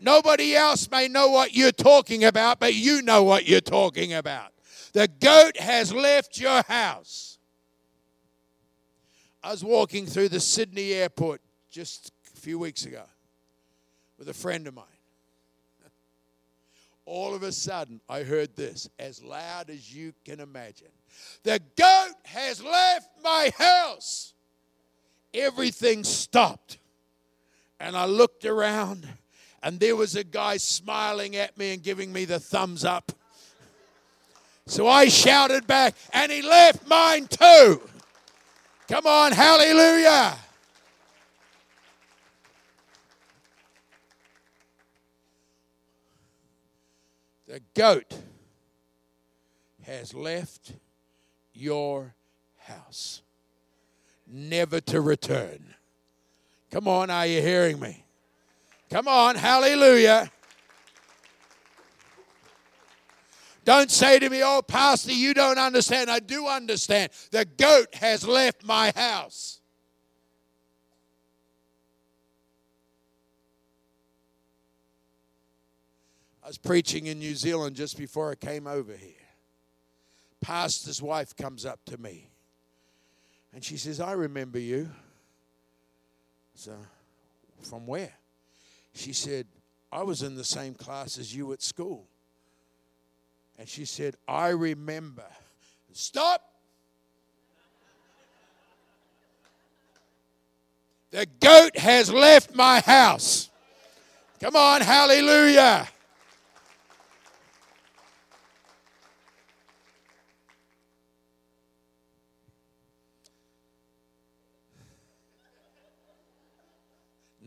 Nobody 0.00 0.54
else 0.54 0.90
may 0.90 1.08
know 1.08 1.28
what 1.28 1.54
you're 1.54 1.72
talking 1.72 2.24
about, 2.24 2.60
but 2.60 2.74
you 2.74 3.02
know 3.02 3.22
what 3.24 3.46
you're 3.46 3.60
talking 3.60 4.14
about. 4.14 4.52
The 4.92 5.08
goat 5.20 5.58
has 5.58 5.92
left 5.92 6.40
your 6.40 6.62
house. 6.62 7.38
I 9.42 9.50
was 9.50 9.64
walking 9.64 10.06
through 10.06 10.30
the 10.30 10.40
Sydney 10.40 10.92
airport 10.92 11.40
just 11.70 12.12
few 12.48 12.58
weeks 12.58 12.86
ago 12.86 13.02
with 14.18 14.26
a 14.30 14.32
friend 14.32 14.66
of 14.66 14.72
mine. 14.72 14.86
All 17.04 17.34
of 17.34 17.42
a 17.42 17.52
sudden, 17.52 18.00
I 18.08 18.22
heard 18.22 18.56
this 18.56 18.88
as 18.98 19.22
loud 19.22 19.68
as 19.68 19.94
you 19.94 20.14
can 20.24 20.40
imagine. 20.40 20.88
The 21.42 21.60
goat 21.76 22.14
has 22.24 22.64
left 22.64 23.10
my 23.22 23.50
house. 23.58 24.32
Everything 25.34 26.04
stopped. 26.04 26.78
And 27.78 27.94
I 27.94 28.06
looked 28.06 28.46
around, 28.46 29.06
and 29.62 29.78
there 29.78 29.94
was 29.94 30.16
a 30.16 30.24
guy 30.24 30.56
smiling 30.56 31.36
at 31.36 31.58
me 31.58 31.74
and 31.74 31.82
giving 31.82 32.10
me 32.14 32.24
the 32.24 32.40
thumbs 32.40 32.82
up. 32.82 33.12
So 34.64 34.88
I 34.88 35.08
shouted 35.08 35.66
back, 35.66 35.94
and 36.14 36.32
he 36.32 36.40
left 36.40 36.88
mine 36.88 37.26
too. 37.26 37.82
Come 38.88 39.06
on, 39.06 39.32
hallelujah. 39.32 40.38
The 47.48 47.62
goat 47.72 48.14
has 49.84 50.12
left 50.12 50.74
your 51.54 52.14
house, 52.58 53.22
never 54.26 54.82
to 54.82 55.00
return. 55.00 55.74
Come 56.70 56.86
on, 56.86 57.08
are 57.08 57.26
you 57.26 57.40
hearing 57.40 57.80
me? 57.80 58.04
Come 58.90 59.08
on, 59.08 59.34
hallelujah. 59.34 60.30
Don't 63.64 63.90
say 63.90 64.18
to 64.18 64.28
me, 64.28 64.42
oh, 64.44 64.60
Pastor, 64.60 65.14
you 65.14 65.32
don't 65.32 65.58
understand. 65.58 66.10
I 66.10 66.20
do 66.20 66.46
understand. 66.46 67.12
The 67.30 67.46
goat 67.46 67.94
has 67.94 68.28
left 68.28 68.62
my 68.62 68.92
house. 68.94 69.57
I 76.48 76.50
was 76.50 76.56
preaching 76.56 77.08
in 77.08 77.18
New 77.18 77.34
Zealand 77.34 77.76
just 77.76 77.98
before 77.98 78.30
I 78.30 78.34
came 78.34 78.66
over 78.66 78.94
here. 78.94 79.10
Pastor's 80.40 81.02
wife 81.02 81.36
comes 81.36 81.66
up 81.66 81.78
to 81.84 81.98
me 81.98 82.30
and 83.52 83.62
she 83.62 83.76
says, 83.76 84.00
I 84.00 84.12
remember 84.12 84.58
you. 84.58 84.88
So, 86.54 86.72
from 87.60 87.86
where? 87.86 88.14
She 88.94 89.12
said, 89.12 89.46
I 89.92 90.04
was 90.04 90.22
in 90.22 90.36
the 90.36 90.42
same 90.42 90.72
class 90.72 91.18
as 91.18 91.36
you 91.36 91.52
at 91.52 91.60
school. 91.60 92.06
And 93.58 93.68
she 93.68 93.84
said, 93.84 94.16
I 94.26 94.48
remember. 94.48 95.26
Stop. 95.92 96.50
The 101.10 101.26
goat 101.40 101.76
has 101.76 102.10
left 102.10 102.54
my 102.54 102.80
house. 102.80 103.50
Come 104.40 104.56
on, 104.56 104.80
hallelujah. 104.80 105.86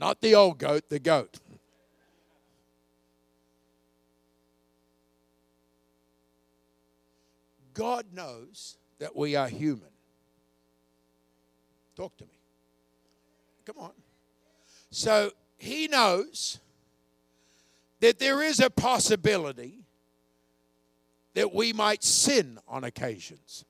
Not 0.02 0.20
the 0.20 0.34
old 0.34 0.58
goat, 0.58 0.90
the 0.90 0.98
goat. 0.98 1.38
God 7.76 8.08
knows 8.12 8.78
that 8.98 9.16
we 9.16 9.36
are 9.36 9.48
human. 9.48 9.92
Talk 11.96 12.18
to 12.18 12.24
me. 12.24 12.32
Come 13.64 13.78
on. 13.78 13.92
So 14.90 15.34
he 15.60 15.88
knows 15.88 16.60
that 18.00 18.18
there 18.18 18.42
is 18.42 18.60
a 18.60 18.72
possibility 18.72 19.84
that 21.36 21.54
we 21.54 21.74
might 21.74 22.04
sin 22.04 22.58
on 22.68 22.84
occasions, 22.84 23.66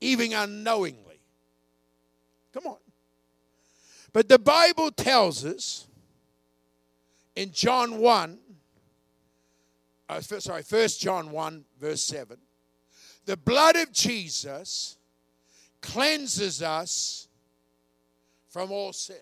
even 0.00 0.32
unknowingly. 0.32 1.07
Come 2.58 2.72
on. 2.72 2.78
But 4.12 4.28
the 4.28 4.38
Bible 4.38 4.90
tells 4.90 5.44
us 5.44 5.86
in 7.36 7.52
John 7.52 7.98
1 7.98 8.38
uh, 10.08 10.20
sorry, 10.20 10.62
First 10.62 11.00
John 11.00 11.30
1, 11.30 11.64
verse 11.80 12.02
7. 12.02 12.38
The 13.26 13.36
blood 13.36 13.76
of 13.76 13.92
Jesus 13.92 14.96
cleanses 15.82 16.62
us 16.62 17.28
from 18.48 18.72
all 18.72 18.94
sin. 18.94 19.16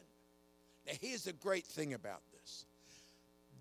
Now, 0.86 0.92
here's 1.00 1.24
the 1.24 1.32
great 1.32 1.66
thing 1.66 1.94
about 1.94 2.20
this 2.32 2.66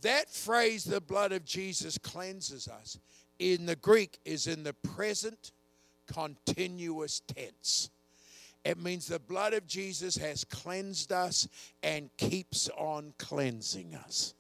that 0.01 0.29
phrase, 0.29 0.83
the 0.83 1.01
blood 1.01 1.31
of 1.31 1.45
Jesus 1.45 1.97
cleanses 1.97 2.67
us, 2.67 2.99
in 3.39 3.65
the 3.65 3.75
Greek 3.75 4.19
is 4.23 4.45
in 4.45 4.63
the 4.63 4.73
present 4.73 5.51
continuous 6.05 7.21
tense. 7.21 7.89
It 8.65 8.81
means 8.81 9.05
the 9.05 9.19
blood 9.19 9.53
of 9.53 9.67
Jesus 9.67 10.17
has 10.17 10.43
cleansed 10.43 11.11
us 11.11 11.47
and 11.83 12.09
keeps 12.17 12.67
on 12.75 13.13
cleansing 13.19 13.93
us. 13.95 14.33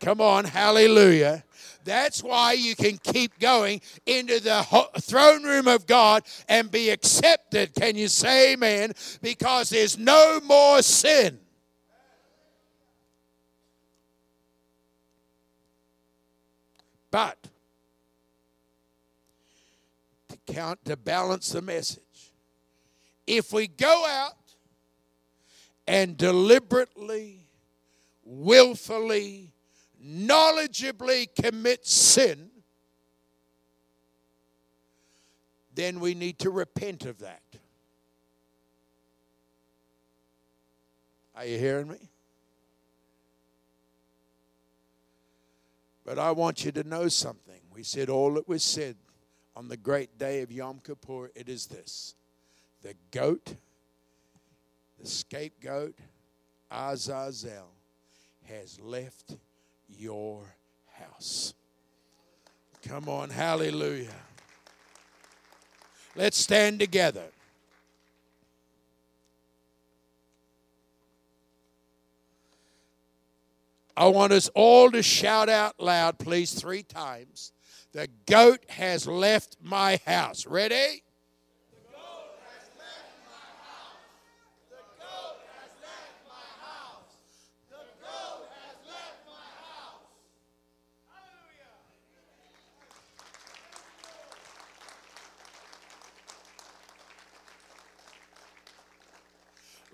Come 0.00 0.20
on, 0.20 0.44
hallelujah. 0.44 1.44
That's 1.84 2.24
why 2.24 2.54
you 2.54 2.74
can 2.74 2.98
keep 2.98 3.38
going 3.38 3.80
into 4.04 4.40
the 4.40 4.66
throne 5.00 5.44
room 5.44 5.68
of 5.68 5.86
God 5.86 6.24
and 6.48 6.72
be 6.72 6.90
accepted. 6.90 7.72
Can 7.72 7.94
you 7.94 8.08
say 8.08 8.54
amen? 8.54 8.94
Because 9.20 9.70
there's 9.70 9.96
no 9.96 10.40
more 10.42 10.82
sin. 10.82 11.38
But 17.12 17.38
to 20.30 20.52
count 20.52 20.84
to 20.86 20.96
balance 20.96 21.50
the 21.50 21.62
message, 21.62 22.02
if 23.32 23.50
we 23.50 23.66
go 23.66 24.06
out 24.06 24.36
and 25.86 26.18
deliberately, 26.18 27.48
willfully, 28.24 29.54
knowledgeably 30.04 31.28
commit 31.34 31.86
sin, 31.86 32.50
then 35.74 35.98
we 35.98 36.12
need 36.12 36.38
to 36.40 36.50
repent 36.50 37.06
of 37.06 37.20
that. 37.20 37.40
Are 41.34 41.46
you 41.46 41.58
hearing 41.58 41.88
me? 41.88 42.10
But 46.04 46.18
I 46.18 46.32
want 46.32 46.66
you 46.66 46.72
to 46.72 46.84
know 46.84 47.08
something. 47.08 47.62
We 47.72 47.82
said 47.82 48.10
all 48.10 48.34
that 48.34 48.46
was 48.46 48.62
said 48.62 48.96
on 49.56 49.68
the 49.68 49.78
great 49.78 50.18
day 50.18 50.42
of 50.42 50.52
Yom 50.52 50.80
Kippur. 50.84 51.30
It 51.34 51.48
is 51.48 51.66
this 51.66 52.14
the 52.82 52.94
goat, 53.10 53.54
the 55.00 55.06
scapegoat, 55.06 55.94
Azazel, 56.70 57.70
has 58.44 58.78
left 58.80 59.36
your 59.88 60.56
house. 60.92 61.54
Come 62.86 63.08
on, 63.08 63.30
hallelujah. 63.30 64.08
Let's 66.16 66.36
stand 66.36 66.78
together. 66.80 67.28
I 73.96 74.06
want 74.06 74.32
us 74.32 74.50
all 74.54 74.90
to 74.90 75.02
shout 75.02 75.48
out 75.48 75.78
loud, 75.78 76.18
please, 76.18 76.52
three 76.54 76.82
times. 76.82 77.52
The 77.92 78.08
goat 78.26 78.64
has 78.70 79.06
left 79.06 79.58
my 79.62 80.00
house. 80.06 80.46
Ready? 80.46 81.02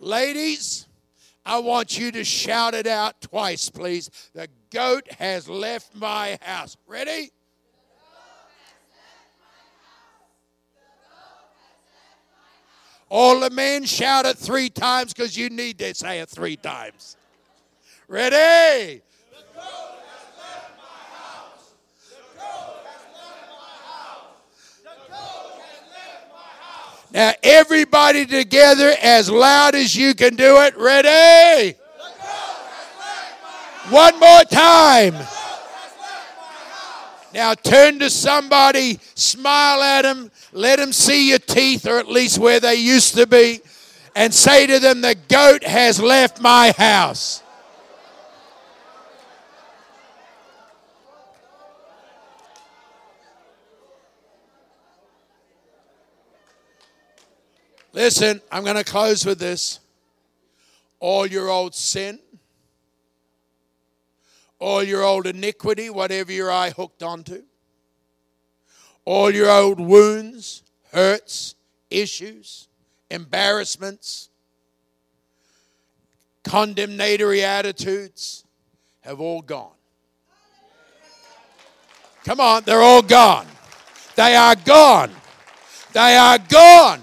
Ladies, 0.00 0.86
I 1.44 1.58
want 1.58 1.98
you 1.98 2.12
to 2.12 2.24
shout 2.24 2.74
it 2.74 2.86
out 2.86 3.20
twice, 3.20 3.70
please. 3.70 4.10
The 4.34 4.48
goat 4.70 5.10
has 5.18 5.48
left 5.48 5.94
my 5.94 6.38
house. 6.42 6.76
Ready? 6.86 7.30
All 13.10 13.40
the 13.40 13.50
men 13.50 13.84
shout 13.84 14.26
it 14.26 14.36
three 14.36 14.68
times 14.68 15.14
because 15.14 15.36
you 15.36 15.48
need 15.48 15.78
to 15.78 15.94
say 15.94 16.20
it 16.20 16.28
three 16.28 16.56
times. 16.56 17.16
Ready? 18.06 19.02
Now, 27.10 27.32
everybody 27.42 28.26
together 28.26 28.94
as 29.02 29.30
loud 29.30 29.74
as 29.74 29.96
you 29.96 30.14
can 30.14 30.36
do 30.36 30.60
it. 30.62 30.76
Ready? 30.76 31.74
One 33.90 34.20
more 34.20 34.44
time. 34.44 35.14
Now 37.32 37.54
turn 37.54 37.98
to 38.00 38.10
somebody, 38.10 38.98
smile 39.14 39.82
at 39.82 40.02
them, 40.02 40.30
let 40.52 40.78
them 40.78 40.92
see 40.92 41.28
your 41.30 41.38
teeth, 41.38 41.86
or 41.86 41.98
at 41.98 42.08
least 42.08 42.38
where 42.38 42.58
they 42.58 42.76
used 42.76 43.14
to 43.14 43.26
be, 43.26 43.60
and 44.14 44.32
say 44.32 44.66
to 44.66 44.78
them, 44.78 45.02
The 45.02 45.14
goat 45.28 45.62
has 45.62 46.00
left 46.00 46.40
my 46.40 46.72
house. 46.76 47.42
Listen, 57.98 58.40
I'm 58.52 58.62
going 58.62 58.76
to 58.76 58.84
close 58.84 59.26
with 59.26 59.40
this. 59.40 59.80
All 61.00 61.26
your 61.26 61.48
old 61.48 61.74
sin, 61.74 62.20
all 64.60 64.84
your 64.84 65.02
old 65.02 65.26
iniquity, 65.26 65.90
whatever 65.90 66.30
your 66.30 66.48
eye 66.48 66.70
hooked 66.70 67.02
onto, 67.02 67.42
all 69.04 69.32
your 69.32 69.50
old 69.50 69.80
wounds, 69.80 70.62
hurts, 70.92 71.56
issues, 71.90 72.68
embarrassments, 73.10 74.28
condemnatory 76.44 77.42
attitudes 77.42 78.44
have 79.00 79.18
all 79.18 79.42
gone. 79.42 79.74
Come 82.22 82.38
on, 82.38 82.62
they're 82.62 82.80
all 82.80 83.02
gone. 83.02 83.48
They 84.14 84.36
are 84.36 84.54
gone. 84.54 85.10
They 85.92 86.16
are 86.16 86.38
gone. 86.38 87.02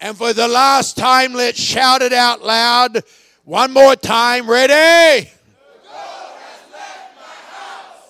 And 0.00 0.16
for 0.16 0.32
the 0.32 0.48
last 0.48 0.96
time, 0.96 1.32
let's 1.32 1.58
shout 1.58 2.02
it 2.02 2.12
out 2.12 2.42
loud. 2.42 3.02
One 3.44 3.72
more 3.72 3.96
time. 3.96 4.48
Ready? 4.48 5.30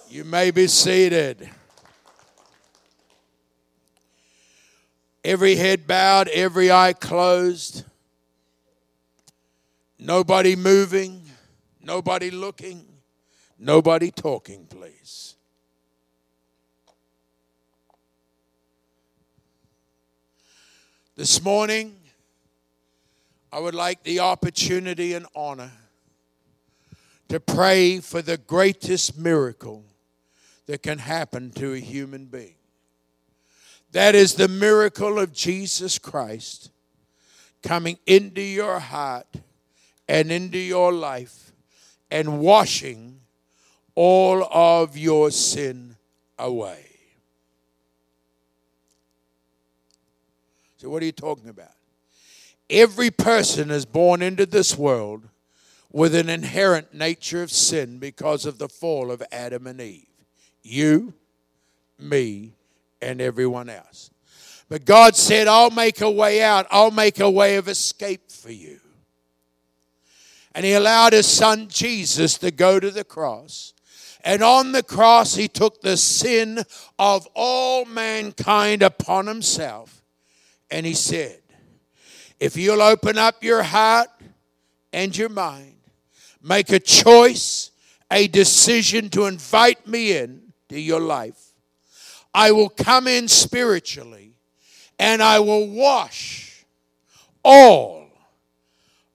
You 0.08 0.24
may 0.24 0.50
be 0.50 0.66
seated. 0.66 1.50
Every 5.24 5.56
head 5.56 5.86
bowed, 5.86 6.28
every 6.28 6.70
eye 6.70 6.92
closed. 6.92 7.84
Nobody 9.98 10.54
moving, 10.54 11.22
nobody 11.82 12.30
looking, 12.30 12.86
nobody 13.58 14.10
talking, 14.10 14.66
please. 14.66 15.34
This 21.16 21.42
morning, 21.42 21.96
I 23.50 23.58
would 23.58 23.74
like 23.74 24.02
the 24.02 24.20
opportunity 24.20 25.14
and 25.14 25.24
honor 25.34 25.72
to 27.30 27.40
pray 27.40 28.00
for 28.00 28.20
the 28.20 28.36
greatest 28.36 29.16
miracle 29.16 29.82
that 30.66 30.82
can 30.82 30.98
happen 30.98 31.52
to 31.52 31.72
a 31.72 31.78
human 31.78 32.26
being. 32.26 32.56
That 33.92 34.14
is 34.14 34.34
the 34.34 34.48
miracle 34.48 35.18
of 35.18 35.32
Jesus 35.32 35.98
Christ 35.98 36.70
coming 37.62 37.96
into 38.04 38.42
your 38.42 38.78
heart 38.78 39.36
and 40.06 40.30
into 40.30 40.58
your 40.58 40.92
life 40.92 41.50
and 42.10 42.40
washing 42.40 43.20
all 43.94 44.44
of 44.52 44.98
your 44.98 45.30
sin 45.30 45.96
away. 46.38 46.85
What 50.86 51.02
are 51.02 51.06
you 51.06 51.12
talking 51.12 51.48
about? 51.48 51.72
Every 52.68 53.10
person 53.10 53.70
is 53.70 53.84
born 53.84 54.22
into 54.22 54.46
this 54.46 54.76
world 54.76 55.28
with 55.92 56.14
an 56.14 56.28
inherent 56.28 56.92
nature 56.92 57.42
of 57.42 57.50
sin 57.50 57.98
because 57.98 58.44
of 58.44 58.58
the 58.58 58.68
fall 58.68 59.10
of 59.10 59.22
Adam 59.30 59.66
and 59.66 59.80
Eve. 59.80 60.06
You, 60.62 61.14
me, 61.98 62.52
and 63.00 63.20
everyone 63.20 63.68
else. 63.68 64.10
But 64.68 64.84
God 64.84 65.14
said, 65.14 65.46
I'll 65.46 65.70
make 65.70 66.00
a 66.00 66.10
way 66.10 66.42
out, 66.42 66.66
I'll 66.70 66.90
make 66.90 67.20
a 67.20 67.30
way 67.30 67.56
of 67.56 67.68
escape 67.68 68.32
for 68.32 68.50
you. 68.50 68.80
And 70.54 70.64
He 70.64 70.72
allowed 70.72 71.12
His 71.12 71.26
Son 71.26 71.68
Jesus 71.68 72.36
to 72.38 72.50
go 72.50 72.80
to 72.80 72.90
the 72.90 73.04
cross. 73.04 73.74
And 74.24 74.42
on 74.42 74.72
the 74.72 74.82
cross, 74.82 75.36
He 75.36 75.46
took 75.46 75.82
the 75.82 75.96
sin 75.96 76.64
of 76.98 77.28
all 77.34 77.84
mankind 77.84 78.82
upon 78.82 79.28
Himself 79.28 79.95
and 80.70 80.84
he 80.86 80.94
said, 80.94 81.40
If 82.40 82.56
you'll 82.56 82.82
open 82.82 83.18
up 83.18 83.42
your 83.42 83.62
heart 83.62 84.08
and 84.92 85.16
your 85.16 85.28
mind, 85.28 85.76
make 86.42 86.70
a 86.70 86.80
choice, 86.80 87.70
a 88.10 88.28
decision 88.28 89.08
to 89.10 89.26
invite 89.26 89.86
me 89.86 90.16
in 90.16 90.52
to 90.68 90.80
your 90.80 91.00
life, 91.00 91.52
I 92.34 92.52
will 92.52 92.68
come 92.68 93.06
in 93.06 93.28
spiritually 93.28 94.36
and 94.98 95.22
I 95.22 95.38
will 95.40 95.68
wash 95.68 96.64
all 97.42 98.08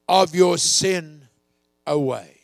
of 0.08 0.34
your 0.34 0.58
sin 0.58 1.28
away. 1.86 2.38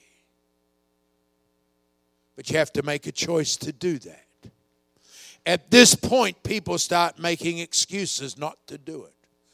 But 2.36 2.50
you 2.52 2.58
have 2.58 2.72
to 2.74 2.84
make 2.84 3.08
a 3.08 3.12
choice 3.12 3.58
to 3.58 3.72
do 3.72 3.98
that. 4.00 4.27
At 5.48 5.72
this 5.72 5.96
point, 5.96 6.44
people 6.44 6.78
start 6.78 7.18
making 7.18 7.60
excuses 7.60 8.38
not 8.38 8.58
to 8.68 8.78
do 8.78 9.06
it. 9.06 9.14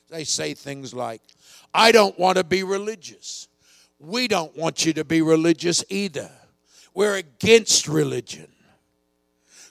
They 0.09 0.23
say 0.23 0.55
things 0.55 0.91
like, 0.91 1.21
I 1.71 1.91
don't 1.91 2.17
want 2.17 2.39
to 2.39 2.43
be 2.43 2.63
religious. 2.63 3.47
We 3.99 4.27
don't 4.27 4.57
want 4.57 4.87
you 4.87 4.93
to 4.93 5.05
be 5.05 5.21
religious 5.21 5.85
either. 5.89 6.31
We're 6.95 7.17
against 7.17 7.87
religion. 7.87 8.47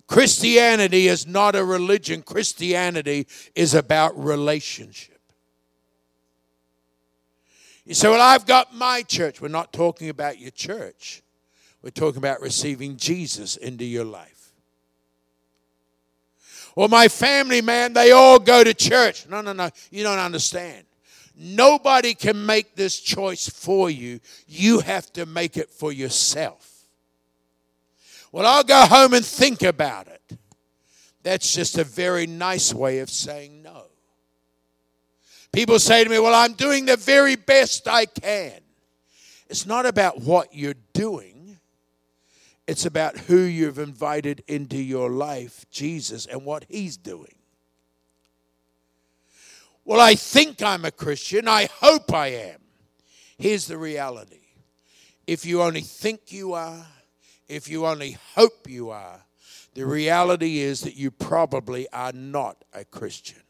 Christianity 0.07 1.09
is 1.09 1.27
not 1.27 1.57
a 1.57 1.65
religion, 1.65 2.23
Christianity 2.23 3.27
is 3.57 3.75
about 3.75 4.17
relationship. 4.17 5.21
You 7.85 7.95
say, 7.95 8.09
Well, 8.09 8.21
I've 8.21 8.47
got 8.47 8.73
my 8.73 9.03
church. 9.03 9.41
We're 9.41 9.49
not 9.49 9.73
talking 9.73 10.09
about 10.09 10.39
your 10.39 10.53
church, 10.53 11.23
we're 11.83 11.91
talking 11.91 12.19
about 12.19 12.41
receiving 12.41 12.97
Jesus 12.97 13.57
into 13.57 13.85
your 13.85 14.05
life. 14.05 14.42
Well, 16.75 16.89
my 16.89 17.09
family, 17.09 17.61
man, 17.61 17.93
they 17.93 18.13
all 18.13 18.39
go 18.39 18.65
to 18.65 18.73
church. 18.73 19.29
No, 19.29 19.41
no, 19.41 19.53
no, 19.53 19.71
you 19.91 20.03
don't 20.03 20.19
understand. 20.19 20.85
Nobody 21.35 22.15
can 22.15 22.45
make 22.45 22.75
this 22.77 22.99
choice 23.01 23.49
for 23.49 23.91
you. 23.91 24.21
You 24.47 24.81
have 24.81 25.13
to 25.15 25.27
make 25.27 25.57
it 25.57 25.71
for 25.71 25.93
yourself. 25.93 26.69
Well, 28.31 28.47
I'll 28.47 28.65
go 28.65 28.87
home 28.87 29.13
and 29.13 29.25
think 29.25 29.63
about 29.63 30.09
it. 30.09 30.39
That's 31.23 31.53
just 31.53 31.79
a 31.79 31.85
very 31.85 32.27
nice 32.27 32.75
way 32.75 32.99
of 32.99 33.11
saying 33.11 33.63
no. 33.63 33.85
People 35.53 35.79
say 35.79 36.03
to 36.03 36.11
me, 36.11 36.19
Well, 36.19 36.35
I'm 36.35 36.55
doing 36.55 36.87
the 36.87 36.97
very 36.97 37.37
best 37.37 37.87
I 37.87 38.07
can. 38.07 38.59
It's 39.49 39.67
not 39.67 39.85
about 39.85 40.21
what 40.23 40.55
you're 40.55 40.75
doing, 40.95 41.32
it's 42.73 42.87
about 42.87 43.19
who 43.19 43.37
you've 43.37 43.79
invited 43.79 44.43
into 44.49 44.79
your 44.79 45.11
life, 45.11 45.67
Jesus, 45.71 46.25
and 46.25 46.43
what 46.43 46.65
He's 46.71 46.97
doing. 46.97 47.35
Well, 49.85 50.01
I 50.01 50.15
think 50.15 50.63
I'm 50.63 50.87
a 50.87 50.91
Christian. 50.91 51.49
I 51.49 51.69
hope 51.71 52.15
I 52.15 52.29
am. 52.29 52.61
Here's 53.37 53.67
the 53.67 53.77
reality 53.77 54.41
if 55.27 55.45
you 55.45 55.61
only 55.61 55.83
think 55.83 56.33
you 56.33 56.55
are, 56.55 56.87
if 57.47 57.69
you 57.69 57.85
only 57.85 58.17
hope 58.35 58.67
you 58.67 58.89
are, 58.89 59.21
the 59.75 59.85
reality 59.85 60.61
is 60.61 60.81
that 60.81 60.97
you 60.97 61.11
probably 61.11 61.87
are 61.93 62.13
not 62.13 62.65
a 62.73 62.87
Christian. 62.87 63.43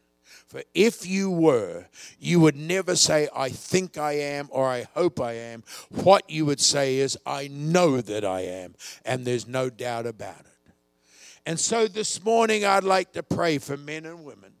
For 0.53 0.63
if 0.73 1.05
you 1.05 1.29
were, 1.29 1.87
you 2.19 2.39
would 2.39 2.55
never 2.55 2.95
say, 2.95 3.27
I 3.35 3.49
think 3.49 3.97
I 3.97 4.13
am 4.13 4.47
or 4.51 4.67
I 4.67 4.85
hope 4.93 5.19
I 5.19 5.33
am. 5.33 5.63
What 5.89 6.29
you 6.29 6.45
would 6.45 6.61
say 6.61 6.97
is, 6.97 7.17
I 7.25 7.47
know 7.47 7.99
that 7.99 8.23
I 8.23 8.41
am, 8.41 8.75
and 9.03 9.25
there's 9.25 9.47
no 9.47 9.69
doubt 9.69 10.05
about 10.05 10.39
it. 10.39 10.73
And 11.45 11.59
so 11.59 11.87
this 11.87 12.23
morning, 12.23 12.63
I'd 12.63 12.83
like 12.83 13.13
to 13.13 13.23
pray 13.23 13.57
for 13.57 13.75
men 13.75 14.05
and 14.05 14.23
women 14.23 14.53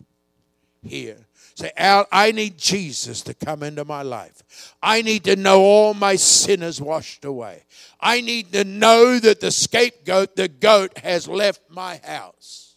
here 0.81 1.27
Say, 1.55 1.71
Al, 1.77 2.07
I 2.11 2.31
need 2.31 2.57
Jesus 2.57 3.21
to 3.23 3.33
come 3.33 3.61
into 3.61 3.85
my 3.85 4.01
life. 4.01 4.75
I 4.81 5.03
need 5.03 5.23
to 5.25 5.35
know 5.35 5.61
all 5.61 5.93
my 5.93 6.15
sin 6.15 6.63
is 6.63 6.81
washed 6.81 7.25
away. 7.25 7.63
I 7.99 8.21
need 8.21 8.51
to 8.53 8.63
know 8.63 9.19
that 9.19 9.39
the 9.39 9.51
scapegoat, 9.51 10.35
the 10.35 10.47
goat, 10.47 10.97
has 10.99 11.27
left 11.27 11.61
my 11.69 11.97
house. 12.03 12.72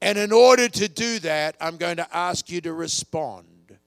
And 0.00 0.18
in 0.18 0.32
order 0.32 0.68
to 0.68 0.88
do 0.88 1.18
that, 1.20 1.56
I'm 1.60 1.76
going 1.76 1.96
to 1.96 2.16
ask 2.16 2.50
you 2.50 2.60
to 2.62 2.72
respond 2.72 3.78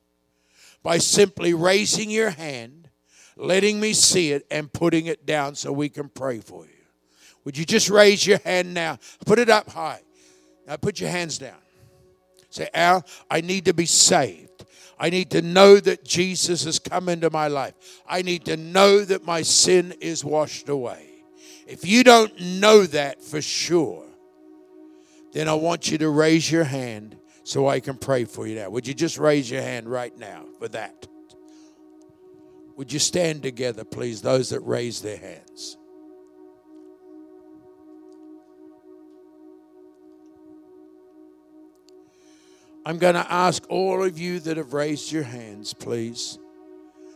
by 0.82 0.97
simply 0.97 1.53
raising 1.53 2.10
your 2.10 2.32
hand, 2.32 2.89
letting 3.36 3.80
me 3.80 3.93
see 3.93 4.32
it, 4.32 4.45
and 4.49 4.72
putting 4.72 5.05
it 5.05 5.26
down 5.26 5.55
so 5.55 5.72
we 5.72 5.89
can 5.89 6.10
pray 6.10 6.39
for 6.39 6.66
you. 6.66 6.72
Would 7.45 7.57
you 7.57 7.66
just 7.66 7.89
raise 7.89 8.26
your 8.26 8.39
hand 8.39 8.74
now? 8.74 8.97
Put 9.26 9.39
it 9.39 9.49
up 9.49 9.70
high. 9.70 10.01
Now 10.68 10.78
put 10.78 10.99
your 10.99 11.10
hands 11.10 11.38
down. 11.38 11.57
Say, 12.49 12.70
Al, 12.74 13.05
I 13.30 13.41
need 13.41 13.66
to 13.66 13.74
be 13.74 13.86
saved. 13.86 14.66
I 14.99 15.10
need 15.10 15.32
to 15.32 15.41
know 15.41 15.78
that 15.78 16.03
Jesus 16.03 16.66
has 16.66 16.78
come 16.78 17.07
into 17.07 17.30
my 17.30 17.47
life. 17.47 17.74
I 18.07 18.22
need 18.22 18.45
to 18.45 18.57
know 18.57 19.05
that 19.05 19.24
my 19.24 19.43
sin 19.43 19.93
is 20.01 20.26
washed 20.26 20.68
away. 20.68 21.05
If 21.68 21.86
you 21.86 22.03
don't 22.03 22.38
know 22.60 22.84
that 22.88 23.24
for 23.24 23.41
sure, 23.41 24.09
then 25.32 25.47
I 25.47 25.53
want 25.53 25.91
you 25.91 25.97
to 25.99 26.09
raise 26.09 26.51
your 26.51 26.63
hand 26.63 27.17
so 27.43 27.67
I 27.67 27.80
can 27.80 27.97
pray 27.97 28.25
for 28.25 28.47
you 28.47 28.55
now. 28.55 28.69
Would 28.69 28.88
you 28.88 28.93
just 28.93 29.17
raise 29.17 29.49
your 29.49 29.61
hand 29.61 29.88
right 29.88 30.15
now 30.17 30.45
for 30.59 30.67
that? 30.69 31.07
Would 32.75 32.93
you 32.93 32.99
stand 32.99 33.43
together, 33.43 33.84
please, 33.84 34.21
those 34.21 34.49
that 34.49 34.61
raise 34.61 35.01
their 35.01 35.17
hands? 35.17 35.77
I'm 42.86 42.97
going 42.97 43.15
to 43.15 43.32
ask 43.32 43.63
all 43.69 44.03
of 44.03 44.17
you 44.17 44.39
that 44.39 44.57
have 44.57 44.73
raised 44.73 45.11
your 45.11 45.23
hands, 45.23 45.73
please, 45.73 46.39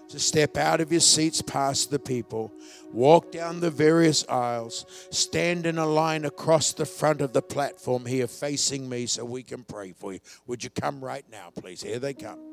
to 0.10 0.20
step 0.20 0.58
out 0.58 0.82
of 0.82 0.91
your 0.91 1.01
seats 1.01 1.41
past 1.41 1.89
the 1.89 1.99
people, 1.99 2.54
walk 2.91 3.32
down 3.32 3.60
the 3.60 3.72
various 3.72 4.28
aisles, 4.28 4.86
stand 5.10 5.66
in 5.66 5.78
a 5.78 5.86
line 5.86 6.26
across 6.26 6.74
the 6.74 6.86
front 6.86 7.22
of 7.22 7.34
the 7.34 7.41
platform 7.41 8.06
here 8.06 8.28
facing 8.28 8.88
me 8.88 9.06
so 9.06 9.26
we 9.26 9.43
can 9.43 9.64
pray 9.64 9.91
for 9.91 10.14
you. 10.14 10.20
Would 10.47 10.64
you 10.64 10.70
come 10.70 11.04
right 11.04 11.26
now, 11.32 11.49
please? 11.56 11.82
Here 11.82 11.99
they 11.99 12.14
come. 12.14 12.53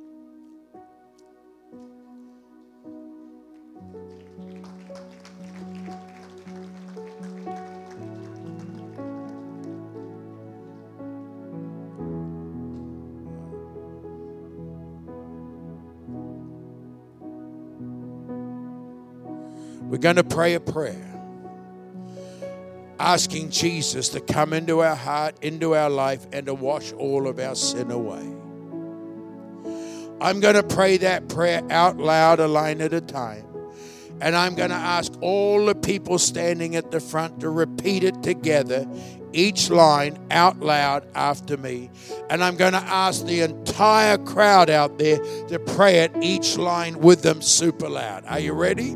Going 20.00 20.16
to 20.16 20.24
pray 20.24 20.54
a 20.54 20.60
prayer 20.60 21.10
asking 23.00 23.48
Jesus 23.48 24.10
to 24.10 24.20
come 24.20 24.52
into 24.52 24.80
our 24.80 24.94
heart, 24.94 25.34
into 25.40 25.74
our 25.74 25.88
life, 25.88 26.26
and 26.32 26.46
to 26.46 26.54
wash 26.54 26.92
all 26.92 27.26
of 27.26 27.38
our 27.38 27.54
sin 27.54 27.90
away. 27.90 28.30
I'm 30.20 30.40
going 30.40 30.54
to 30.54 30.62
pray 30.62 30.98
that 30.98 31.28
prayer 31.30 31.62
out 31.70 31.96
loud, 31.96 32.40
a 32.40 32.46
line 32.46 32.82
at 32.82 32.92
a 32.92 33.00
time. 33.00 33.46
And 34.20 34.36
I'm 34.36 34.54
going 34.54 34.68
to 34.68 34.76
ask 34.76 35.10
all 35.22 35.64
the 35.64 35.74
people 35.74 36.18
standing 36.18 36.76
at 36.76 36.90
the 36.90 37.00
front 37.00 37.40
to 37.40 37.48
repeat 37.48 38.04
it 38.04 38.22
together, 38.22 38.86
each 39.32 39.70
line 39.70 40.18
out 40.30 40.60
loud 40.60 41.06
after 41.14 41.56
me. 41.56 41.90
And 42.28 42.44
I'm 42.44 42.56
going 42.56 42.74
to 42.74 42.78
ask 42.80 43.24
the 43.24 43.40
entire 43.40 44.18
crowd 44.18 44.68
out 44.68 44.98
there 44.98 45.20
to 45.48 45.58
pray 45.58 46.00
it 46.00 46.12
each 46.20 46.58
line 46.58 46.98
with 46.98 47.22
them 47.22 47.40
super 47.40 47.88
loud. 47.88 48.26
Are 48.26 48.40
you 48.40 48.52
ready? 48.52 48.94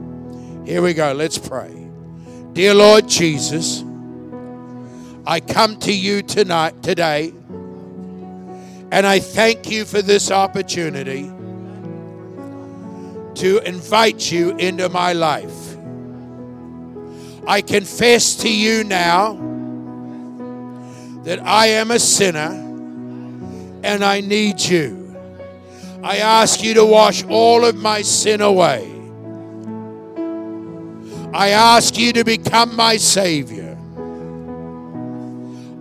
Here 0.65 0.81
we 0.81 0.95
go. 0.95 1.13
Let's 1.13 1.37
pray. 1.37 1.73
Dear 2.55 2.73
Lord 2.73 3.07
Jesus, 3.07 3.85
I 5.27 5.41
come 5.41 5.77
to 5.81 5.93
you 5.93 6.23
tonight, 6.23 6.83
today, 6.83 7.35
and 8.91 9.07
I 9.07 9.19
thank 9.19 9.71
you 9.71 9.85
for 9.85 10.01
this 10.01 10.31
opportunity 10.31 11.25
to 13.35 13.59
invite 13.67 14.33
you 14.33 14.57
into 14.57 14.89
my 14.89 15.13
life. 15.13 15.77
I 17.47 17.61
confess 17.61 18.37
to 18.37 18.51
you 18.51 18.85
now 18.85 19.35
that 21.25 21.41
I 21.45 21.67
am 21.67 21.91
a 21.91 21.99
sinner 21.99 22.53
and 23.83 24.03
I 24.03 24.23
need 24.23 24.61
you. 24.61 25.15
I 26.03 26.19
ask 26.19 26.63
you 26.63 26.73
to 26.75 26.87
wash 26.87 27.23
all 27.25 27.67
of 27.67 27.77
my 27.77 28.01
sin 28.01 28.41
away. 28.41 28.94
I 31.35 31.49
ask 31.49 31.99
you 31.99 32.13
to 32.13 32.23
become 32.23 32.77
my 32.77 32.97
Savior. 32.97 33.77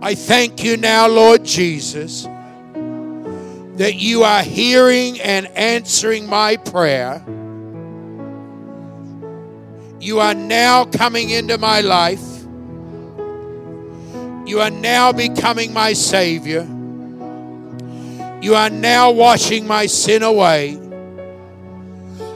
I 0.02 0.16
thank 0.16 0.64
you 0.64 0.76
now, 0.76 1.06
Lord 1.06 1.44
Jesus, 1.44 2.24
that 3.76 3.94
you 3.94 4.24
are 4.24 4.42
hearing 4.42 5.20
and 5.20 5.46
answering 5.46 6.28
my 6.28 6.56
prayer. 6.56 7.24
You 10.00 10.18
are 10.18 10.34
now 10.34 10.86
coming 10.86 11.30
into 11.30 11.56
my 11.56 11.82
life. 11.82 12.42
You 14.48 14.58
are 14.60 14.70
now 14.70 15.12
becoming 15.12 15.72
my 15.72 15.92
Savior. 15.92 16.62
You 18.42 18.56
are 18.56 18.70
now 18.70 19.12
washing 19.12 19.68
my 19.68 19.86
sin 19.86 20.24
away. 20.24 20.80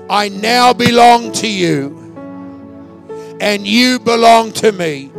I 0.09 0.29
now 0.29 0.73
belong 0.73 1.33
to 1.33 1.49
you 1.49 2.08
and 3.41 3.67
you 3.67 3.99
belong 3.99 4.53
to 4.53 4.73
me. 4.73 5.11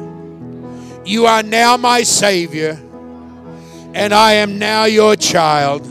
You 1.05 1.25
are 1.25 1.43
now 1.43 1.77
my 1.77 2.03
Savior, 2.03 2.79
and 3.93 4.13
I 4.13 4.33
am 4.33 4.59
now 4.59 4.85
your 4.85 5.15
child. 5.15 5.87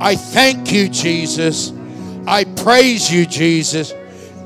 I 0.00 0.16
thank 0.16 0.72
you, 0.72 0.88
Jesus. 0.88 1.72
I 2.26 2.44
praise 2.44 3.12
you, 3.12 3.26
Jesus. 3.26 3.92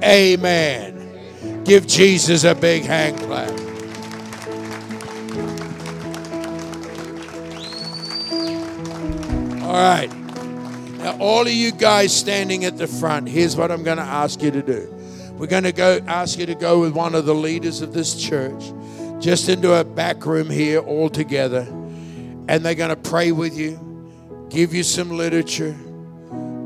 Amen. 0.02 1.62
Give 1.64 1.86
Jesus 1.86 2.44
a 2.44 2.54
big 2.54 2.84
hand 2.84 3.18
clap. 3.20 3.50
All 9.62 9.72
right. 9.72 10.10
Now, 10.98 11.16
all 11.18 11.42
of 11.42 11.52
you 11.52 11.72
guys 11.72 12.16
standing 12.16 12.64
at 12.64 12.76
the 12.78 12.86
front, 12.86 13.28
here's 13.28 13.56
what 13.56 13.70
I'm 13.70 13.82
going 13.82 13.98
to 13.98 14.02
ask 14.02 14.42
you 14.42 14.50
to 14.50 14.62
do. 14.62 14.95
We're 15.36 15.46
going 15.46 15.64
to 15.64 15.72
go 15.72 16.00
ask 16.06 16.38
you 16.38 16.46
to 16.46 16.54
go 16.54 16.80
with 16.80 16.94
one 16.94 17.14
of 17.14 17.26
the 17.26 17.34
leaders 17.34 17.82
of 17.82 17.92
this 17.92 18.14
church 18.14 18.72
just 19.20 19.50
into 19.50 19.74
a 19.74 19.84
back 19.84 20.24
room 20.24 20.48
here 20.48 20.80
all 20.80 21.10
together. 21.10 21.66
And 22.48 22.64
they're 22.64 22.74
going 22.74 22.90
to 22.90 22.96
pray 22.96 23.32
with 23.32 23.56
you, 23.56 24.46
give 24.48 24.72
you 24.72 24.82
some 24.82 25.10
literature, 25.10 25.76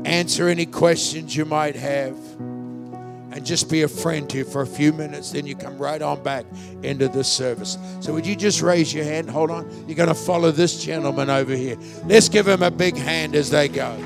answer 0.05 0.47
any 0.47 0.65
questions 0.65 1.35
you 1.35 1.43
might 1.43 1.75
have, 1.75 2.15
and 2.39 3.45
just 3.45 3.69
be 3.69 3.81
a 3.81 3.87
friend 3.89 4.29
to 4.29 4.37
you 4.37 4.45
for 4.45 4.61
a 4.61 4.67
few 4.67 4.93
minutes. 4.93 5.31
Then 5.31 5.45
you 5.45 5.55
come 5.55 5.77
right 5.77 6.01
on 6.01 6.23
back 6.23 6.45
into 6.83 7.09
the 7.09 7.23
service. 7.23 7.77
So, 7.99 8.13
would 8.13 8.25
you 8.25 8.35
just 8.35 8.61
raise 8.61 8.93
your 8.93 9.05
hand? 9.05 9.29
Hold 9.29 9.51
on. 9.51 9.69
You're 9.87 9.97
going 9.97 10.09
to 10.09 10.15
follow 10.15 10.51
this 10.51 10.83
gentleman 10.83 11.29
over 11.29 11.55
here. 11.55 11.77
Let's 12.05 12.29
give 12.29 12.47
him 12.47 12.61
a 12.61 12.71
big 12.71 12.95
hand 12.95 13.35
as 13.35 13.49
they 13.49 13.67
go. 13.67 13.97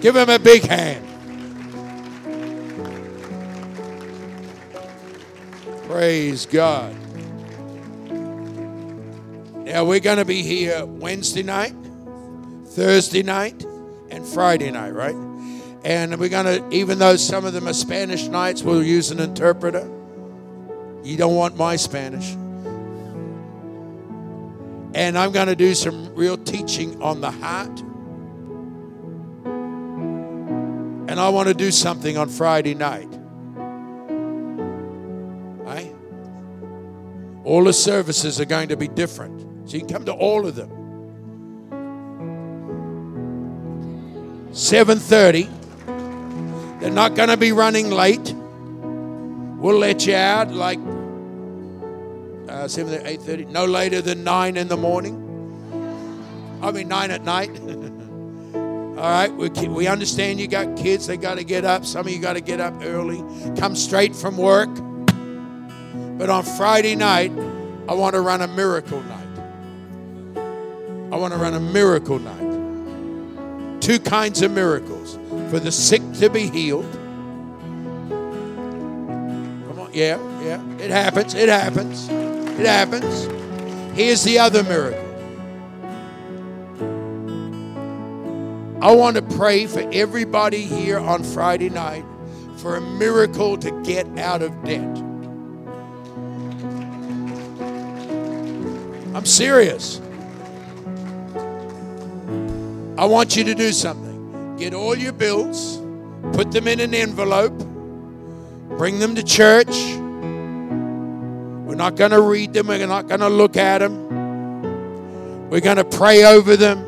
Give 0.00 0.16
him 0.16 0.30
a 0.30 0.38
big 0.38 0.62
hand. 0.62 1.09
Praise 5.90 6.46
God. 6.46 6.94
Now 9.64 9.84
we're 9.84 9.98
going 9.98 10.18
to 10.18 10.24
be 10.24 10.44
here 10.44 10.86
Wednesday 10.86 11.42
night, 11.42 11.74
Thursday 12.64 13.24
night, 13.24 13.66
and 14.08 14.24
Friday 14.24 14.70
night, 14.70 14.90
right? 14.90 15.16
And 15.84 16.16
we're 16.20 16.28
going 16.28 16.46
to, 16.46 16.64
even 16.70 17.00
though 17.00 17.16
some 17.16 17.44
of 17.44 17.54
them 17.54 17.66
are 17.66 17.72
Spanish 17.72 18.28
nights, 18.28 18.62
we'll 18.62 18.84
use 18.84 19.10
an 19.10 19.18
interpreter. 19.18 19.90
You 21.02 21.16
don't 21.16 21.34
want 21.34 21.56
my 21.56 21.74
Spanish. 21.74 22.34
And 24.94 25.18
I'm 25.18 25.32
going 25.32 25.48
to 25.48 25.56
do 25.56 25.74
some 25.74 26.14
real 26.14 26.36
teaching 26.36 27.02
on 27.02 27.20
the 27.20 27.32
heart. 27.32 27.80
And 31.10 31.18
I 31.18 31.30
want 31.30 31.48
to 31.48 31.54
do 31.54 31.72
something 31.72 32.16
on 32.16 32.28
Friday 32.28 32.76
night. 32.76 33.19
All 37.44 37.64
the 37.64 37.72
services 37.72 38.40
are 38.40 38.44
going 38.44 38.68
to 38.68 38.76
be 38.76 38.88
different. 38.88 39.68
So 39.68 39.76
you 39.76 39.80
can 39.80 39.88
come 39.88 40.04
to 40.06 40.12
all 40.12 40.46
of 40.46 40.56
them. 40.56 40.70
7:30. 44.52 45.48
They're 46.80 46.90
not 46.90 47.14
going 47.14 47.28
to 47.28 47.36
be 47.36 47.52
running 47.52 47.90
late. 47.90 48.34
We'll 49.60 49.78
let 49.78 50.06
you 50.06 50.14
out 50.14 50.50
like 50.52 50.78
uh, 52.48 52.66
7 52.66 53.04
8.30, 53.04 53.48
no 53.48 53.64
later 53.66 54.00
than 54.00 54.24
9 54.24 54.56
in 54.56 54.68
the 54.68 54.76
morning. 54.76 55.16
I 56.62 56.72
mean 56.72 56.88
9 56.88 57.10
at 57.10 57.22
night. 57.22 57.50
All 59.00 59.08
right, 59.08 59.32
we, 59.32 59.48
we 59.68 59.86
understand 59.86 60.40
you 60.40 60.48
got 60.48 60.76
kids, 60.76 61.06
they 61.06 61.16
got 61.16 61.36
to 61.36 61.44
get 61.44 61.64
up. 61.64 61.84
Some 61.86 62.06
of 62.06 62.12
you 62.12 62.18
got 62.18 62.34
to 62.34 62.40
get 62.40 62.60
up 62.60 62.74
early, 62.82 63.22
come 63.56 63.76
straight 63.76 64.16
from 64.16 64.36
work. 64.36 64.70
But 66.20 66.28
on 66.28 66.44
Friday 66.44 66.94
night, 66.96 67.32
I 67.88 67.94
want 67.94 68.14
to 68.14 68.20
run 68.20 68.42
a 68.42 68.46
miracle 68.46 69.00
night. 69.00 69.26
I 71.10 71.16
want 71.16 71.32
to 71.32 71.38
run 71.38 71.54
a 71.54 71.60
miracle 71.60 72.18
night. 72.18 73.80
Two 73.80 73.98
kinds 73.98 74.42
of 74.42 74.50
miracles 74.50 75.18
for 75.48 75.58
the 75.58 75.72
sick 75.72 76.02
to 76.18 76.28
be 76.28 76.50
healed. 76.50 76.84
Come 78.10 79.78
on, 79.78 79.88
yeah, 79.94 80.18
yeah, 80.42 80.62
it 80.76 80.90
happens, 80.90 81.32
it 81.32 81.48
happens, 81.48 82.10
it 82.10 82.66
happens. 82.66 83.26
Here's 83.96 84.22
the 84.22 84.40
other 84.40 84.62
miracle. 84.62 85.00
I 88.82 88.92
want 88.92 89.16
to 89.16 89.22
pray 89.22 89.66
for 89.66 89.88
everybody 89.90 90.64
here 90.64 90.98
on 90.98 91.24
Friday 91.24 91.70
night 91.70 92.04
for 92.58 92.76
a 92.76 92.80
miracle 92.82 93.56
to 93.56 93.70
get 93.84 94.06
out 94.18 94.42
of 94.42 94.62
debt. 94.64 95.09
I'm 99.20 99.26
serious. 99.26 100.00
I 102.96 103.04
want 103.04 103.36
you 103.36 103.44
to 103.44 103.54
do 103.54 103.70
something. 103.70 104.56
Get 104.56 104.72
all 104.72 104.96
your 104.96 105.12
bills, 105.12 105.76
put 106.32 106.50
them 106.50 106.66
in 106.66 106.80
an 106.80 106.94
envelope, 106.94 107.58
bring 108.78 108.98
them 108.98 109.14
to 109.16 109.22
church. 109.22 109.68
We're 111.68 111.74
not 111.74 111.96
going 111.96 112.12
to 112.12 112.22
read 112.22 112.54
them, 112.54 112.68
we're 112.68 112.86
not 112.86 113.08
going 113.08 113.20
to 113.20 113.28
look 113.28 113.58
at 113.58 113.80
them. 113.80 115.50
We're 115.50 115.60
going 115.60 115.76
to 115.76 115.84
pray 115.84 116.24
over 116.24 116.56
them 116.56 116.86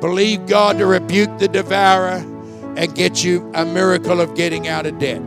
Believe 0.00 0.46
God 0.46 0.78
to 0.78 0.86
rebuke 0.86 1.38
the 1.38 1.48
devourer 1.48 2.24
and 2.78 2.94
get 2.94 3.22
you 3.22 3.52
a 3.54 3.66
miracle 3.66 4.22
of 4.22 4.34
getting 4.34 4.68
out 4.68 4.86
of 4.86 4.98
debt. 4.98 5.22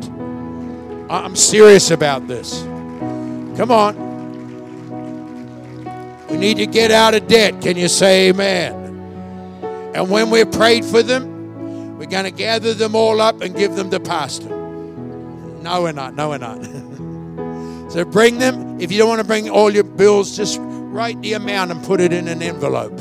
I'm 1.08 1.36
serious 1.36 1.92
about 1.92 2.28
this. 2.28 2.64
Come 3.58 3.70
on. 3.70 4.09
We 6.30 6.38
need 6.38 6.58
to 6.58 6.68
get 6.68 6.92
out 6.92 7.16
of 7.16 7.28
debt. 7.28 7.62
Can 7.62 7.76
you 7.78 7.88
say 7.88 8.30
amen? 8.30 8.74
And 9.96 10.10
when 10.10 10.30
we're 10.30 10.46
prayed 10.46 10.86
for 10.86 11.02
them, 11.02 11.98
we're 11.98 12.06
going 12.06 12.26
to 12.26 12.32
gather 12.32 12.74
them 12.74 12.96
all 12.96 13.20
up 13.20 13.42
and 13.42 13.56
give 13.56 13.76
them 13.76 13.90
to 13.90 14.00
pastor. 14.00 14.50
No, 14.50 15.82
we're 15.82 15.92
not. 15.92 16.16
No, 16.16 16.30
we're 16.30 16.38
not. 16.38 16.64
so 17.92 18.06
bring 18.06 18.38
them. 18.38 18.80
If 18.80 18.92
you 18.92 18.98
don't 18.98 19.10
want 19.10 19.20
to 19.20 19.28
bring 19.28 19.50
all 19.50 19.70
your 19.70 19.84
bills, 19.84 20.38
just 20.38 20.60
write 20.62 21.22
the 21.22 21.34
amount 21.34 21.72
and 21.72 21.84
put 21.84 22.00
it 22.00 22.14
in 22.14 22.28
an 22.28 22.42
envelope. 22.42 22.98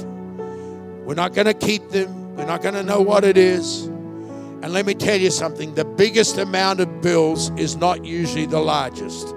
We're 1.07 1.14
not 1.14 1.35
going 1.35 1.47
to 1.47 1.55
keep 1.55 1.91
them. 1.91 2.35
We're 2.35 2.47
not 2.47 2.62
going 2.62 2.74
to 2.74 2.83
know 2.83 3.01
what 3.01 3.24
it 3.24 3.37
is. 3.37 3.85
And 3.85 4.72
let 4.72 4.87
me 4.87 4.95
tell 4.95 5.16
you 5.16 5.31
something 5.31 5.74
the 5.74 5.85
biggest 5.85 6.37
amount 6.39 6.81
of 6.81 7.01
bills 7.01 7.51
is 7.57 7.76
not 7.76 8.05
usually 8.05 8.47
the 8.47 8.61
largest. 8.61 9.35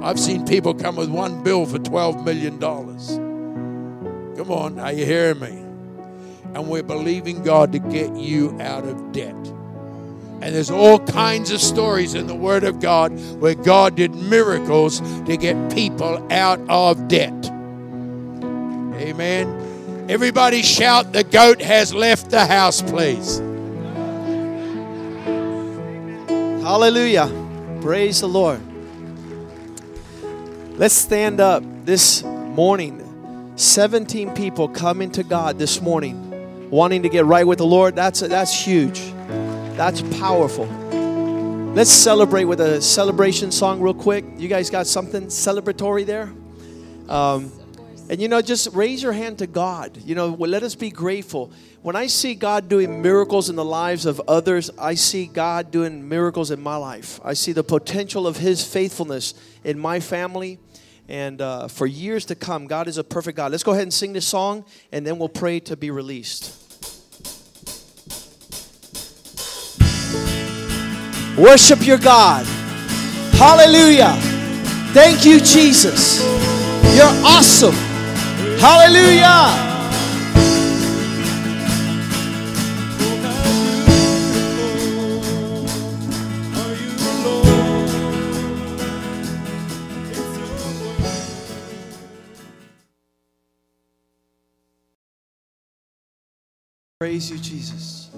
I've 0.00 0.18
seen 0.20 0.46
people 0.46 0.74
come 0.74 0.96
with 0.96 1.10
one 1.10 1.42
bill 1.42 1.66
for 1.66 1.78
$12 1.78 2.24
million. 2.24 2.58
Come 4.36 4.50
on, 4.52 4.78
are 4.78 4.92
you 4.92 5.04
hearing 5.04 5.40
me? 5.40 5.48
And 6.54 6.68
we're 6.68 6.84
believing 6.84 7.42
God 7.42 7.72
to 7.72 7.80
get 7.80 8.14
you 8.14 8.56
out 8.60 8.84
of 8.84 9.12
debt. 9.12 9.34
And 10.40 10.54
there's 10.54 10.70
all 10.70 11.00
kinds 11.00 11.50
of 11.50 11.60
stories 11.60 12.14
in 12.14 12.28
the 12.28 12.34
Word 12.34 12.62
of 12.62 12.78
God 12.78 13.10
where 13.40 13.56
God 13.56 13.96
did 13.96 14.14
miracles 14.14 15.00
to 15.26 15.36
get 15.36 15.72
people 15.72 16.24
out 16.32 16.60
of 16.68 17.08
debt. 17.08 17.34
Amen. 18.94 20.06
Everybody 20.08 20.62
shout, 20.62 21.12
The 21.12 21.24
goat 21.24 21.60
has 21.60 21.92
left 21.92 22.30
the 22.30 22.46
house, 22.46 22.80
please. 22.80 23.38
Hallelujah. 26.62 27.28
Praise 27.80 28.20
the 28.20 28.28
Lord. 28.28 28.60
Let's 30.78 30.94
stand 30.94 31.40
up 31.40 31.64
this 31.84 32.22
morning. 32.22 33.52
17 33.56 34.32
people 34.34 34.68
coming 34.68 35.10
to 35.10 35.24
God 35.24 35.58
this 35.58 35.82
morning, 35.82 36.70
wanting 36.70 37.02
to 37.02 37.08
get 37.08 37.24
right 37.24 37.44
with 37.44 37.58
the 37.58 37.66
Lord. 37.66 37.96
That's, 37.96 38.20
that's 38.20 38.54
huge. 38.54 39.00
That's 39.76 40.02
powerful. 40.20 40.66
Let's 41.74 41.90
celebrate 41.90 42.44
with 42.44 42.60
a 42.60 42.80
celebration 42.80 43.50
song, 43.50 43.80
real 43.80 43.92
quick. 43.92 44.24
You 44.36 44.46
guys 44.46 44.70
got 44.70 44.86
something 44.86 45.26
celebratory 45.26 46.06
there? 46.06 46.32
Um, 47.08 47.50
and 48.08 48.22
you 48.22 48.28
know, 48.28 48.40
just 48.40 48.72
raise 48.72 49.02
your 49.02 49.12
hand 49.12 49.38
to 49.38 49.48
God. 49.48 49.98
You 50.04 50.14
know, 50.14 50.28
let 50.28 50.62
us 50.62 50.76
be 50.76 50.90
grateful. 50.90 51.50
When 51.82 51.96
I 51.96 52.06
see 52.06 52.34
God 52.34 52.68
doing 52.68 53.02
miracles 53.02 53.50
in 53.50 53.56
the 53.56 53.64
lives 53.64 54.06
of 54.06 54.20
others, 54.28 54.70
I 54.78 54.94
see 54.94 55.26
God 55.26 55.70
doing 55.72 56.08
miracles 56.08 56.50
in 56.52 56.60
my 56.62 56.76
life. 56.76 57.20
I 57.24 57.34
see 57.34 57.52
the 57.52 57.64
potential 57.64 58.26
of 58.26 58.36
His 58.36 58.64
faithfulness 58.64 59.34
in 59.62 59.78
my 59.78 60.00
family. 60.00 60.58
And 61.08 61.40
uh, 61.40 61.68
for 61.68 61.86
years 61.86 62.26
to 62.26 62.34
come, 62.34 62.66
God 62.66 62.86
is 62.86 62.98
a 62.98 63.04
perfect 63.04 63.36
God. 63.36 63.50
Let's 63.50 63.62
go 63.62 63.72
ahead 63.72 63.84
and 63.84 63.94
sing 63.94 64.12
this 64.12 64.26
song, 64.26 64.64
and 64.92 65.06
then 65.06 65.18
we'll 65.18 65.28
pray 65.28 65.58
to 65.60 65.76
be 65.76 65.90
released. 65.90 66.54
Worship 71.38 71.86
your 71.86 71.98
God. 71.98 72.44
Hallelujah. 73.36 74.12
Thank 74.92 75.24
you, 75.24 75.38
Jesus. 75.38 76.20
You're 76.96 77.06
awesome. 77.24 77.74
Hallelujah. 78.58 79.77
Praise 97.00 97.30
you, 97.30 97.38
Jesus. 97.38 98.10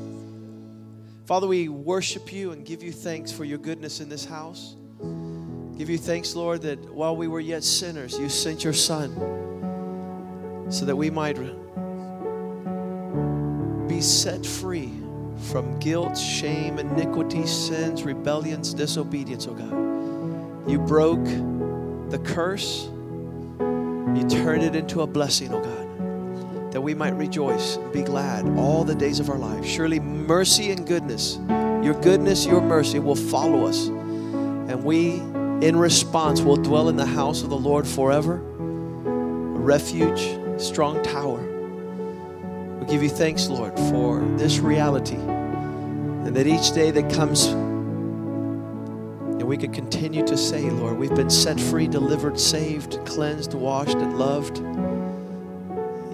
Father, 1.26 1.46
we 1.46 1.68
worship 1.68 2.32
you 2.32 2.52
and 2.52 2.64
give 2.64 2.82
you 2.82 2.92
thanks 2.92 3.30
for 3.30 3.44
your 3.44 3.58
goodness 3.58 4.00
in 4.00 4.08
this 4.08 4.24
house. 4.24 4.74
Give 5.76 5.90
you 5.90 5.98
thanks, 5.98 6.34
Lord, 6.34 6.62
that 6.62 6.90
while 6.90 7.14
we 7.14 7.28
were 7.28 7.40
yet 7.40 7.62
sinners, 7.62 8.18
you 8.18 8.30
sent 8.30 8.64
your 8.64 8.72
Son 8.72 9.10
so 10.70 10.86
that 10.86 10.96
we 10.96 11.10
might 11.10 11.36
be 13.86 14.00
set 14.00 14.46
free 14.46 14.90
from 15.50 15.78
guilt, 15.78 16.16
shame, 16.16 16.78
iniquity, 16.78 17.46
sins, 17.46 18.02
rebellions, 18.02 18.72
disobedience, 18.72 19.46
oh 19.46 19.52
God. 19.52 20.70
You 20.70 20.78
broke 20.78 21.26
the 22.08 22.18
curse, 22.24 22.84
you 23.60 24.26
turned 24.26 24.62
it 24.62 24.74
into 24.74 25.02
a 25.02 25.06
blessing, 25.06 25.52
oh 25.52 25.62
God, 25.62 25.79
that 26.70 26.80
we 26.80 26.94
might 26.94 27.14
rejoice 27.16 27.76
and 27.76 27.92
be 27.92 28.02
glad 28.02 28.46
all 28.58 28.84
the 28.84 28.94
days 28.94 29.20
of 29.20 29.28
our 29.28 29.38
life. 29.38 29.64
Surely 29.64 29.98
mercy 30.00 30.70
and 30.70 30.86
goodness, 30.86 31.38
your 31.82 31.94
goodness, 32.00 32.46
your 32.46 32.60
mercy 32.60 32.98
will 32.98 33.16
follow 33.16 33.66
us, 33.66 33.88
and 33.88 34.84
we 34.84 35.20
in 35.60 35.76
response, 35.76 36.40
we'll 36.40 36.56
dwell 36.56 36.88
in 36.88 36.96
the 36.96 37.04
house 37.04 37.42
of 37.42 37.50
the 37.50 37.58
Lord 37.58 37.86
forever, 37.86 38.36
a 38.36 39.58
refuge, 39.58 40.38
strong 40.58 41.02
tower. 41.02 41.38
We 42.78 42.86
give 42.86 43.02
you 43.02 43.10
thanks, 43.10 43.48
Lord, 43.48 43.78
for 43.90 44.20
this 44.38 44.58
reality, 44.58 45.16
and 45.16 46.34
that 46.34 46.46
each 46.46 46.72
day 46.72 46.90
that 46.92 47.12
comes, 47.12 47.48
that 49.38 49.44
we 49.44 49.58
could 49.58 49.74
continue 49.74 50.26
to 50.26 50.38
say, 50.38 50.62
Lord, 50.70 50.96
we've 50.96 51.14
been 51.14 51.28
set 51.28 51.60
free, 51.60 51.86
delivered, 51.86 52.40
saved, 52.40 52.98
cleansed, 53.04 53.52
washed, 53.52 53.98
and 53.98 54.18
loved 54.18 54.62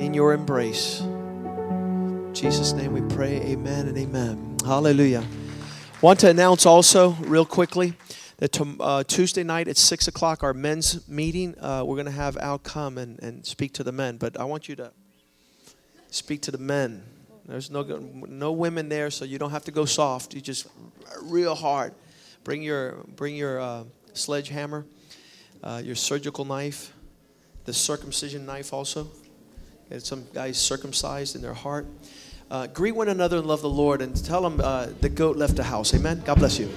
in 0.07 0.15
your 0.15 0.33
embrace. 0.33 1.01
In 1.01 2.31
Jesus' 2.33 2.73
name 2.73 2.93
we 2.93 3.01
pray, 3.13 3.41
amen 3.41 3.89
and 3.89 3.99
amen. 3.99 4.57
Hallelujah. 4.65 5.25
Want 6.01 6.21
to 6.21 6.31
announce 6.31 6.65
also, 6.65 7.11
real 7.23 7.45
quickly, 7.45 7.95
that 8.37 8.57
uh, 8.79 9.03
Tuesday 9.03 9.43
night 9.43 9.67
at 9.67 9.77
6 9.77 10.07
o'clock, 10.07 10.45
our 10.45 10.55
men's 10.55 11.09
meeting, 11.09 11.59
uh, 11.59 11.83
we're 11.85 11.97
going 11.97 12.07
to 12.07 12.13
have 12.13 12.37
Al 12.37 12.61
come 12.61 12.99
and, 12.99 13.21
and 13.21 13.45
speak 13.45 13.73
to 13.75 13.83
the 13.83 13.91
men. 13.91 14.17
But 14.17 14.39
I 14.39 14.45
want 14.45 14.69
you 14.69 14.77
to 14.77 14.93
speak 16.13 16.41
to 16.43 16.53
the 16.53 16.59
men. 16.59 17.03
There's 17.45 17.69
no, 17.73 17.83
no 17.83 18.53
women 18.53 18.89
there, 18.89 19.11
so 19.11 19.25
you 19.25 19.41
don't 19.41 19.51
have 19.51 19.65
to 19.65 19.73
go 19.73 19.87
soft. 19.87 20.35
You 20.35 20.41
just 20.41 20.69
real 21.25 21.57
hard. 21.57 21.95
Bring 22.45 22.63
your, 22.63 22.93
bring 23.17 23.35
your 23.35 23.61
uh, 23.61 23.83
sledgehammer, 24.13 24.87
uh, 25.65 25.83
your 25.85 25.97
surgical 25.97 26.45
knife, 26.45 26.93
the 27.65 27.73
circumcision 27.73 28.47
knife 28.47 28.73
also. 28.73 29.11
And 29.91 30.03
some 30.03 30.25
guys 30.33 30.59
circumcised 30.59 31.37
in 31.37 31.43
their 31.43 31.55
heart. 31.55 31.87
Uh, 32.51 32.67
greet 32.69 32.93
one 32.93 33.09
another 33.09 33.39
and 33.39 33.47
love 33.47 33.63
the 33.63 33.69
Lord 33.69 34.03
and 34.03 34.25
tell 34.25 34.43
them 34.43 34.61
uh, 34.63 34.89
the 35.01 35.09
goat 35.09 35.37
left 35.37 35.57
the 35.57 35.65
house. 35.65 35.95
Amen. 35.95 36.23
God 36.25 36.39
bless 36.39 36.59
you. 36.59 36.69